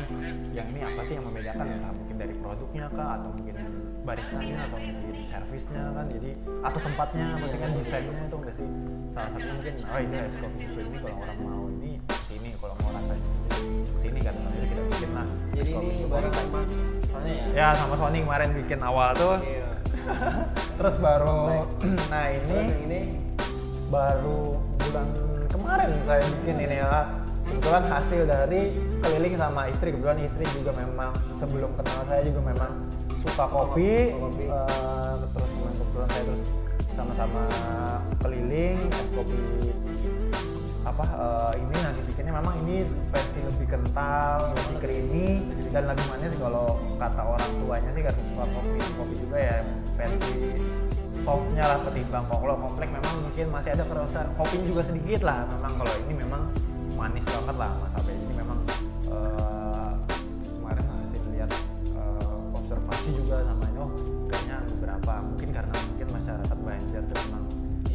yang 0.51 0.67
ini 0.71 0.79
apa 0.83 1.01
sih 1.07 1.13
yang 1.19 1.25
membedakan 1.27 1.65
entah 1.67 1.91
mungkin 1.91 2.15
dari 2.19 2.33
produknya 2.39 2.85
kah 2.95 3.09
atau 3.19 3.29
mungkin 3.35 3.55
baristanya 4.07 4.55
atau 4.71 4.79
mungkin 4.79 5.15
servisnya 5.27 5.83
kan 5.91 6.05
jadi 6.07 6.29
atau 6.63 6.79
tempatnya 6.79 7.27
penting 7.35 7.61
kan 7.63 7.71
desainnya 7.75 8.21
itu 8.27 8.37
enggak 8.39 8.55
sih 8.55 8.67
salah 9.11 9.29
satunya 9.35 9.53
mungkin 9.55 9.73
oh 9.83 9.99
ini 9.99 10.15
es 10.23 10.35
kopi 10.39 10.59
susu 10.71 10.79
ini 10.87 10.97
kalau 11.03 11.17
orang 11.19 11.37
mau 11.43 11.63
ini 11.67 11.91
sini 12.27 12.49
kalau 12.59 12.75
mau 12.79 12.91
rasanya 12.95 13.27
sini 13.99 14.19
kan 14.23 14.35
kita 14.77 14.89
bikin 14.93 15.11
lah. 15.17 15.27
Jadi 15.57 15.71
ini 15.73 16.05
bareng 16.05 16.33
mas 16.53 16.69
soalnya 17.09 17.33
ya. 17.33 17.49
ya 17.57 17.67
sama 17.73 17.95
Sony 17.97 18.19
kemarin 18.21 18.49
bikin 18.53 18.79
awal 18.85 19.09
tuh. 19.17 19.35
Iya. 19.41 19.69
terus 20.77 20.95
baru 21.03 21.67
nah 22.07 22.25
ini 22.31 22.59
ini? 22.87 23.01
baru 23.91 24.55
bulan 24.79 25.07
kemarin 25.49 25.89
saya 26.05 26.23
bikin 26.41 26.57
ini 26.61 26.77
ya. 26.77 27.09
Kebetulan 27.47 27.83
hasil 27.87 28.21
dari 28.27 28.61
keliling 29.01 29.35
sama 29.39 29.61
istri. 29.71 29.89
Kebetulan 29.95 30.19
istri 30.19 30.45
juga 30.51 30.71
memang 30.75 31.15
sebelum 31.39 31.71
kenal 31.79 31.99
saya 32.05 32.21
juga 32.27 32.41
memang 32.43 32.71
suka 33.23 33.45
kopi, 33.47 34.13
kopi. 34.13 34.45
Eh, 34.51 35.13
terus 35.31 35.51
kebetulan 35.57 36.07
saya 36.11 36.23
terus 36.27 36.43
sama-sama 36.93 37.43
keliling 38.19 38.77
kopi 39.15 39.39
apa 40.87 41.03
eh, 41.03 41.53
ini 41.59 41.75
nanti 41.83 42.01
bikinnya 42.07 42.33
memang 42.39 42.55
ini 42.63 42.87
versi 43.11 43.39
lebih 43.43 43.67
kental 43.67 44.55
lebih 44.55 44.77
creamy 44.79 45.27
dan 45.75 45.83
lebih 45.91 46.05
manis 46.07 46.33
kalau 46.39 46.79
kata 46.95 47.21
orang 47.27 47.51
tuanya 47.59 47.89
sih 47.91 48.03
karena 48.07 48.21
suka 48.31 48.45
kopi 48.55 48.79
kopi 48.95 49.15
juga 49.19 49.37
ya 49.37 49.55
versi 49.99 50.35
softnya 51.27 51.63
lah 51.67 51.79
ketimbang 51.83 52.25
kalau 52.31 52.55
komplek 52.55 52.87
memang 52.87 53.15
mungkin 53.19 53.45
masih 53.51 53.75
ada 53.75 53.83
kerasa 53.83 54.19
kopinya 54.39 54.63
juga 54.63 54.81
sedikit 54.87 55.21
lah. 55.27 55.43
Memang 55.51 55.73
kalau 55.75 55.93
ini 56.07 56.13
memang 56.23 56.41
manis 56.95 57.25
banget 57.27 57.55
lah 57.59 57.71
mas 57.83 57.93
Abe. 57.99 58.13
Ini 58.15 58.33
memang 58.39 58.59
eh, 59.11 59.91
kemarin 60.55 60.85
hasil 60.87 61.23
lihat 61.35 61.51
eh, 61.99 62.55
observasi 62.55 63.09
juga 63.11 63.43
namanya 63.43 63.79
oh 63.83 63.91
kayaknya 64.31 64.57
beberapa. 64.71 65.13
Mungkin 65.19 65.49
karena 65.51 65.75
mungkin 65.75 66.07
masyarakat 66.15 66.57
Banjar 66.63 67.03
tuh 67.11 67.17
memang 67.27 67.43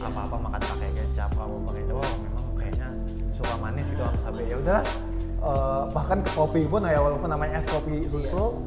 Iya. 0.03 0.11
apa-apa 0.11 0.37
makan 0.51 0.63
pakai 0.67 0.91
kecap 0.99 1.31
apa 1.39 1.57
pakai 1.63 1.83
itu 1.87 1.95
oh 1.95 2.15
manis 3.73 3.89
gitu 3.89 4.05
mas 4.05 4.21
Abe 4.29 4.43
ya 4.45 4.57
udah 4.61 4.81
eh, 5.41 5.83
bahkan 5.97 6.19
ke 6.21 6.31
kopi 6.37 6.61
pun 6.69 6.85
ya 6.85 7.01
walaupun 7.01 7.29
namanya 7.33 7.65
es 7.65 7.67
kopi 7.73 8.05
susu 8.05 8.61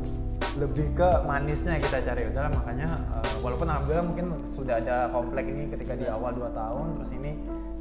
lebih 0.55 0.87
ke 0.95 1.09
manisnya 1.27 1.77
kita 1.83 1.99
cari. 2.01 2.25
Udah 2.31 2.49
makanya 2.49 2.89
eh, 3.21 3.35
walaupun 3.45 3.69
alhamdulillah 3.69 4.07
mungkin 4.09 4.27
sudah 4.57 4.81
ada 4.81 5.13
komplek 5.13 5.45
ini 5.45 5.69
ketika 5.69 5.93
di 5.93 6.09
awal 6.09 6.33
2 6.33 6.49
tahun 6.57 6.85
terus 6.97 7.11
ini 7.13 7.31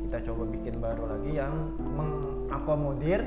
kita 0.05 0.31
coba 0.31 0.43
bikin 0.53 0.75
baru 0.85 1.05
lagi 1.17 1.33
yang 1.33 1.55
mengakomodir 1.81 3.25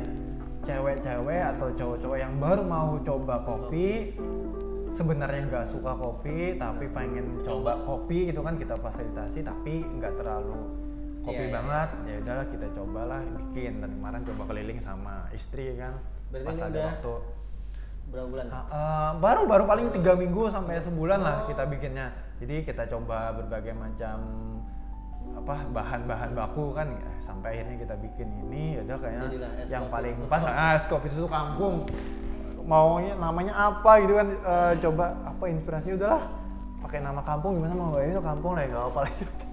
cewek-cewek 0.62 1.42
atau 1.58 1.68
cowok-cowok 1.74 2.18
yang 2.22 2.34
baru 2.38 2.62
mau 2.62 3.02
coba 3.02 3.42
kopi 3.42 4.14
sebenarnya 4.94 5.42
nggak 5.48 5.66
suka 5.74 5.94
kopi 5.96 6.58
tapi 6.60 6.86
pengen 6.92 7.40
coba 7.42 7.82
kopi 7.86 8.30
gitu 8.30 8.42
kan 8.46 8.60
kita 8.60 8.76
fasilitasi 8.78 9.46
tapi 9.46 9.86
nggak 9.86 10.14
terlalu 10.20 10.87
kopi 11.28 11.44
Iya, 11.44 11.48
iya. 11.52 11.56
banget. 11.60 11.90
Ya 12.08 12.16
udahlah 12.24 12.46
kita 12.48 12.68
cobalah 12.72 13.20
bikin. 13.36 13.72
Dan 13.84 13.90
kemarin 14.00 14.22
coba 14.24 14.44
keliling 14.48 14.80
sama 14.80 15.16
istri 15.36 15.76
kan? 15.76 15.94
Berarti 16.32 16.48
pas 16.48 16.60
ada 16.72 16.82
waktu. 16.96 17.16
berapa 18.08 18.28
bulan? 18.32 18.46
Uh, 18.48 18.56
uh, 18.56 19.10
baru 19.20 19.42
baru 19.52 19.64
paling 19.68 19.88
tiga 19.92 20.16
minggu 20.16 20.48
sampai 20.48 20.80
sebulan 20.80 21.20
lah 21.20 21.44
kita 21.52 21.68
bikinnya. 21.68 22.16
Jadi 22.40 22.64
kita 22.64 22.88
coba 22.88 23.36
berbagai 23.36 23.76
macam 23.76 24.18
apa 25.36 25.56
bahan-bahan 25.76 26.32
baku 26.32 26.72
kan? 26.72 26.88
Eh, 26.88 27.18
sampai 27.28 27.60
akhirnya 27.60 27.84
kita 27.84 27.96
bikin 28.00 28.28
ini. 28.48 28.80
Ya 28.80 28.82
udah 28.88 28.98
kayaknya 29.04 29.28
yang 29.68 29.86
paling 29.92 30.16
pas 30.32 30.40
ah, 30.48 30.80
es 30.80 30.88
kopi 30.88 31.12
susu 31.12 31.28
kampung. 31.28 31.84
Maunya 32.64 33.16
namanya 33.20 33.76
apa 33.76 34.00
gitu 34.00 34.16
kan? 34.16 34.28
Eh, 34.32 34.74
coba 34.80 35.06
apa 35.28 35.44
inspirasi 35.52 36.00
udahlah. 36.00 36.24
Pakai 36.80 37.04
nama 37.04 37.20
kampung 37.28 37.60
gimana 37.60 37.76
mau? 37.76 38.00
Itu 38.00 38.24
kampung 38.24 38.56
lah 38.56 38.64
gak 38.72 38.86
apa 38.88 39.00
lagi 39.04 39.24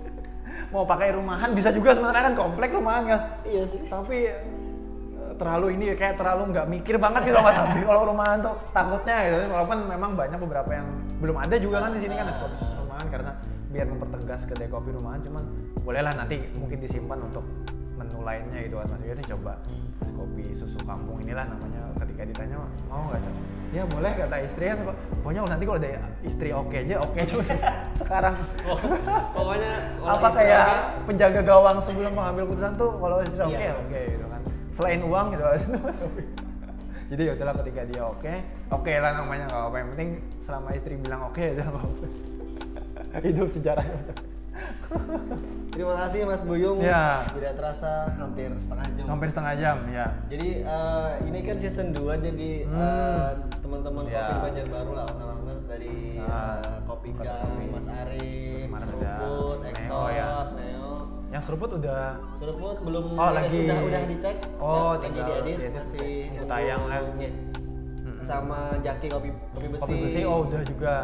mau 0.74 0.82
pakai 0.82 1.14
rumahan 1.14 1.54
bisa 1.54 1.70
juga 1.70 1.94
sebenarnya 1.94 2.22
kan 2.28 2.34
komplek 2.34 2.74
rumahan 2.74 3.06
kan 3.06 3.20
Iya 3.46 3.62
sih. 3.70 3.86
tapi 3.86 4.26
eh, 4.26 5.32
terlalu 5.38 5.78
ini 5.78 5.94
kayak 5.94 6.18
terlalu 6.18 6.50
nggak 6.50 6.66
mikir 6.66 6.98
banget 6.98 7.30
gitu 7.30 7.38
mas 7.38 7.54
Abdi. 7.54 7.80
Kalau 7.82 8.02
rumahan 8.06 8.38
tuh 8.42 8.54
takutnya 8.70 9.16
gitu. 9.24 9.36
Walaupun 9.50 9.78
memang 9.86 10.10
banyak 10.14 10.38
beberapa 10.38 10.70
yang 10.74 10.86
belum 11.18 11.36
ada 11.38 11.54
juga 11.56 11.76
kan 11.78 11.90
di 11.94 12.00
sini 12.02 12.14
kan 12.14 12.26
susu 12.34 12.74
rumahan 12.82 13.06
karena 13.06 13.32
biar 13.70 13.86
mempertegas 13.86 14.40
kedai 14.46 14.66
kopi 14.66 14.90
rumahan. 14.90 15.22
Cuman 15.22 15.42
bolehlah 15.82 16.14
nanti 16.14 16.42
mungkin 16.54 16.78
disimpan 16.78 17.18
untuk 17.22 17.42
menu 18.04 18.20
lainnya 18.20 18.60
gitu 18.62 18.76
kan. 18.76 18.86
Mas 18.92 19.02
Yudi 19.02 19.24
coba 19.26 19.52
kopi 20.14 20.44
susu 20.54 20.78
kampung 20.84 21.16
inilah 21.24 21.48
namanya. 21.48 21.80
Ketika 21.98 22.22
ditanya 22.28 22.56
mau 22.86 23.08
nggak 23.08 23.20
Cok?" 23.24 23.36
ya 23.74 23.82
boleh 23.90 24.10
kata 24.14 24.36
istri 24.46 24.64
kan. 24.70 24.78
Pokoknya 25.24 25.40
nanti 25.50 25.64
kalau 25.66 25.78
ada 25.82 25.90
istri 26.22 26.48
oke 26.54 26.76
aja 26.76 26.96
oke 27.02 27.18
aja. 27.18 27.34
Sekarang. 28.00 28.34
Oh, 28.68 28.78
pokoknya 29.34 29.72
apa 30.14 30.28
kayak 30.30 30.64
oke, 30.64 31.02
penjaga 31.10 31.40
gawang 31.42 31.78
sebelum 31.82 32.12
mengambil 32.14 32.42
keputusan 32.46 32.72
tuh 32.76 32.90
kalau 33.00 33.16
istri 33.24 33.40
oke 33.42 33.56
Iya. 33.58 33.72
oke 33.74 34.00
gitu 34.14 34.26
kan. 34.30 34.40
Selain 34.70 35.00
uang 35.02 35.26
gitu. 35.34 35.42
Mas 35.42 35.98
jadi 37.12 37.22
ya 37.30 37.32
udahlah 37.36 37.54
ketika 37.60 37.82
dia 37.84 38.02
oke 38.02 38.34
oke 38.72 38.92
lah 38.96 39.12
namanya 39.12 39.44
nggak 39.46 39.64
apa 39.68 39.76
yang 39.76 39.88
penting 39.92 40.10
selama 40.40 40.68
istri 40.72 40.96
bilang 40.96 41.20
oke 41.28 41.44
udah 41.52 41.66
apa 41.68 41.80
hidup 43.22 43.48
sejarah 43.52 43.84
Terima 45.68 45.94
kasih 45.98 46.22
Mas 46.22 46.42
Buyung. 46.42 46.78
Ya. 46.78 47.26
Tidak 47.26 47.52
terasa 47.54 48.06
hampir 48.14 48.46
setengah 48.56 48.86
jam. 48.88 49.04
hampir 49.04 49.28
setengah 49.28 49.54
jam 49.56 49.76
ya 49.90 50.06
Jadi 50.28 50.48
eh, 50.62 51.08
ini 51.24 51.38
kan 51.40 51.56
season 51.58 51.88
2 51.90 51.98
jadi 52.20 52.50
Hmm. 52.64 52.78
eh, 52.78 53.28
teman-teman 53.58 54.02
Ya. 54.06 54.22
kopi 54.24 54.36
Banjarbaru 54.44 54.90
lah 54.92 55.04
owner-owners 55.08 55.62
dari 55.66 55.94
Nah, 56.16 56.62
eh, 56.62 56.78
Kopi. 56.84 57.08
Gang, 57.12 57.58
Mas 57.68 57.84
ada 57.84 58.86
Seruput, 58.86 59.56
Neo, 59.58 59.68
Exot, 59.68 60.08
ya. 60.10 60.26
Neo. 60.52 60.90
yang 61.26 61.42
seruput 61.42 61.70
udah 61.74 62.02
Seruput 62.34 62.76
belum 62.80 63.04
Oh, 63.12 63.26
ya, 63.26 63.30
lagi. 63.34 63.58
sudah 63.60 63.78
udah 63.82 64.02
di 64.04 64.16
tag, 64.20 64.36
Oh, 64.56 64.92
lagi 64.94 65.10
diedit 65.10 65.56
diedit. 65.58 65.72
masih 65.74 66.10
tayang 66.44 66.82
lah. 66.86 67.00
Iya. 67.12 67.30
Mm-mm. 68.00 68.22
Sama 68.22 68.58
Jaki 68.78 69.06
Kopi 69.08 69.28
Kopi 69.50 69.66
Besi. 69.68 69.80
kopi 69.80 69.94
bersih 70.00 70.24
oh 70.24 70.38
udah 70.44 70.62
juga 70.62 70.94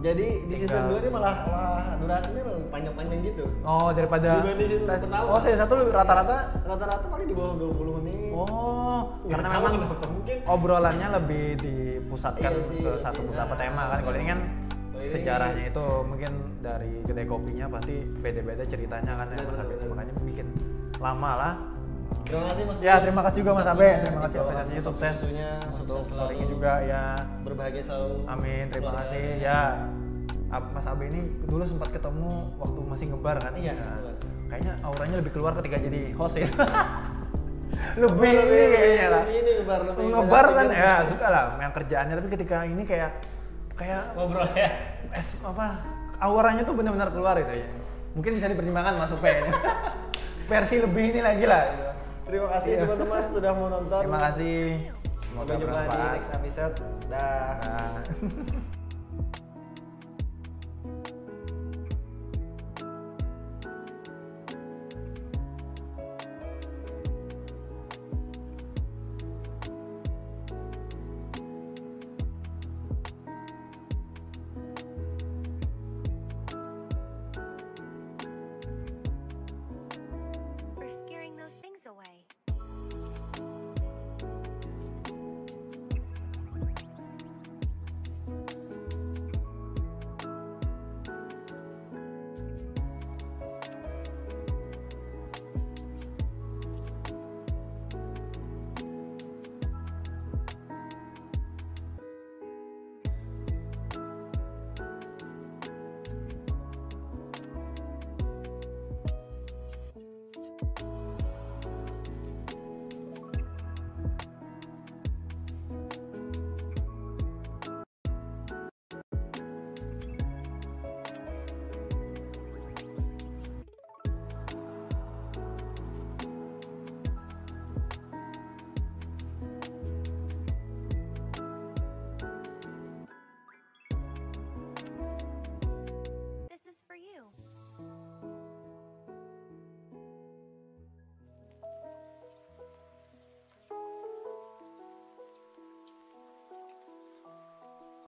Jadi 0.00 0.26
di 0.48 0.54
season 0.56 0.80
Tinggal. 0.80 0.96
2 0.96 1.02
ini 1.02 1.10
malah, 1.12 1.34
malah 1.44 1.84
durasinya 2.00 2.42
panjang-panjang 2.72 3.20
gitu. 3.20 3.44
oh 3.60 3.88
daripada 3.92 4.28
Dibanding 4.40 4.68
season 4.70 4.86
saya- 4.86 4.96
pertama. 4.98 5.28
oh 5.28 5.38
saya 5.38 5.56
satu 5.58 5.72
rata-rata 5.86 6.36
Rata-rata 6.64 7.06
paling 7.06 7.26
di 7.26 7.34
bawah 7.34 7.54
20 7.54 7.92
menit. 8.00 8.30
Oh, 8.32 9.00
Nggak 9.20 9.36
karena 9.36 9.48
memang 9.52 9.72
mungkin. 10.08 10.36
obrolannya 10.46 11.08
lebih 11.14 11.44
dipusatkan 11.58 12.50
Iya 12.50 12.62
sih, 12.64 12.80
ke 12.80 12.92
satu 12.98 13.18
iya. 13.18 13.26
beberapa 13.28 13.54
tema 13.54 13.82
kan. 13.86 13.98
Kalau 14.00 14.16
ini 14.16 14.26
kan 14.26 14.40
sejarahnya 15.02 15.64
itu 15.66 15.84
mungkin 16.02 16.32
dari 16.58 16.92
kedai 17.02 17.26
kopinya 17.26 17.66
pasti 17.70 17.94
beda-beda 18.16 18.64
ceritanya 18.64 19.12
kan 19.14 19.26
ya 19.28 19.38
Betul, 19.38 19.64
betul. 19.66 19.88
Makanya 19.90 20.12
bikin 20.22 20.46
lama 20.96 21.30
lah. 21.34 21.52
Terima 22.22 22.44
kasih 22.46 22.62
Mas. 22.62 22.76
Ya, 22.78 22.94
terima 22.98 23.22
kasih 23.22 23.38
juga 23.42 23.52
Mas 23.52 23.66
Abe. 23.66 23.90
Terima 24.00 24.20
kasih 24.22 24.38
apresiasinya 24.40 24.82
sukses. 24.82 25.12
susunya, 25.18 25.50
Untuk 25.66 25.98
sukses 25.98 26.06
selalu. 26.08 26.46
juga 26.46 26.72
ya. 26.80 27.04
Berbahagia 27.42 27.82
selalu. 27.82 28.14
Amin, 28.24 28.64
terima 28.70 28.92
kasih. 28.96 29.24
Ya. 29.38 29.60
Mas 30.50 30.86
Abe 30.86 31.04
ini 31.06 31.20
dulu 31.44 31.62
sempat 31.62 31.90
ketemu 31.90 32.30
waktu 32.56 32.80
masih 32.84 33.06
ngebar 33.10 33.36
kan? 33.38 33.52
Iya, 33.54 33.74
Nah, 33.74 34.14
kayaknya 34.48 34.72
auranya 34.80 35.16
lebih 35.18 35.32
keluar 35.32 35.54
ketika 35.54 35.78
jadi 35.78 36.10
host 36.12 36.36
ya. 36.36 36.46
lebih 37.96 38.30
lebih- 38.34 38.70
kayaknya 38.72 39.06
lah. 39.08 39.22
lebih 39.22 39.36
ini 39.36 39.50
ngebar, 39.56 39.80
lebih 39.86 40.04
ngebar 40.10 40.44
kan 40.50 40.66
pikir. 40.66 40.82
ya 40.82 40.94
suka 41.06 41.26
lah 41.30 41.44
yang 41.56 41.72
kerjaannya 41.72 42.14
tapi 42.18 42.28
ketika 42.28 42.56
ini 42.66 42.82
kayak 42.82 43.10
kayak 43.72 44.02
ngobrol 44.12 44.44
ya 44.52 44.68
es 45.10 45.28
apa 45.40 45.66
auranya 46.18 46.62
tuh 46.62 46.74
benar-benar 46.74 47.08
keluar 47.08 47.38
itu 47.38 47.52
ya. 47.56 47.66
Mungkin 48.12 48.30
bisa 48.36 48.50
dipertimbangkan 48.50 48.98
kayaknya. 49.16 49.54
Versi 50.50 50.76
lebih 50.76 51.04
ini 51.08 51.20
lagi 51.22 51.46
lah. 51.46 51.62
gitu. 51.64 51.86
terima 52.26 52.48
kasih 52.50 52.68
Iya. 52.68 52.80
teman-teman 52.82 53.22
sudah 53.30 53.52
mau 53.52 53.68
nonton 53.68 54.00
Terima 54.00 54.20
kasih. 54.20 54.58
sampai 55.30 55.54
jumpa 55.56 55.80
di 55.86 56.06
next 56.12 56.30
episode 56.32 56.74
dah 57.06 57.54
Nah. 57.62 58.02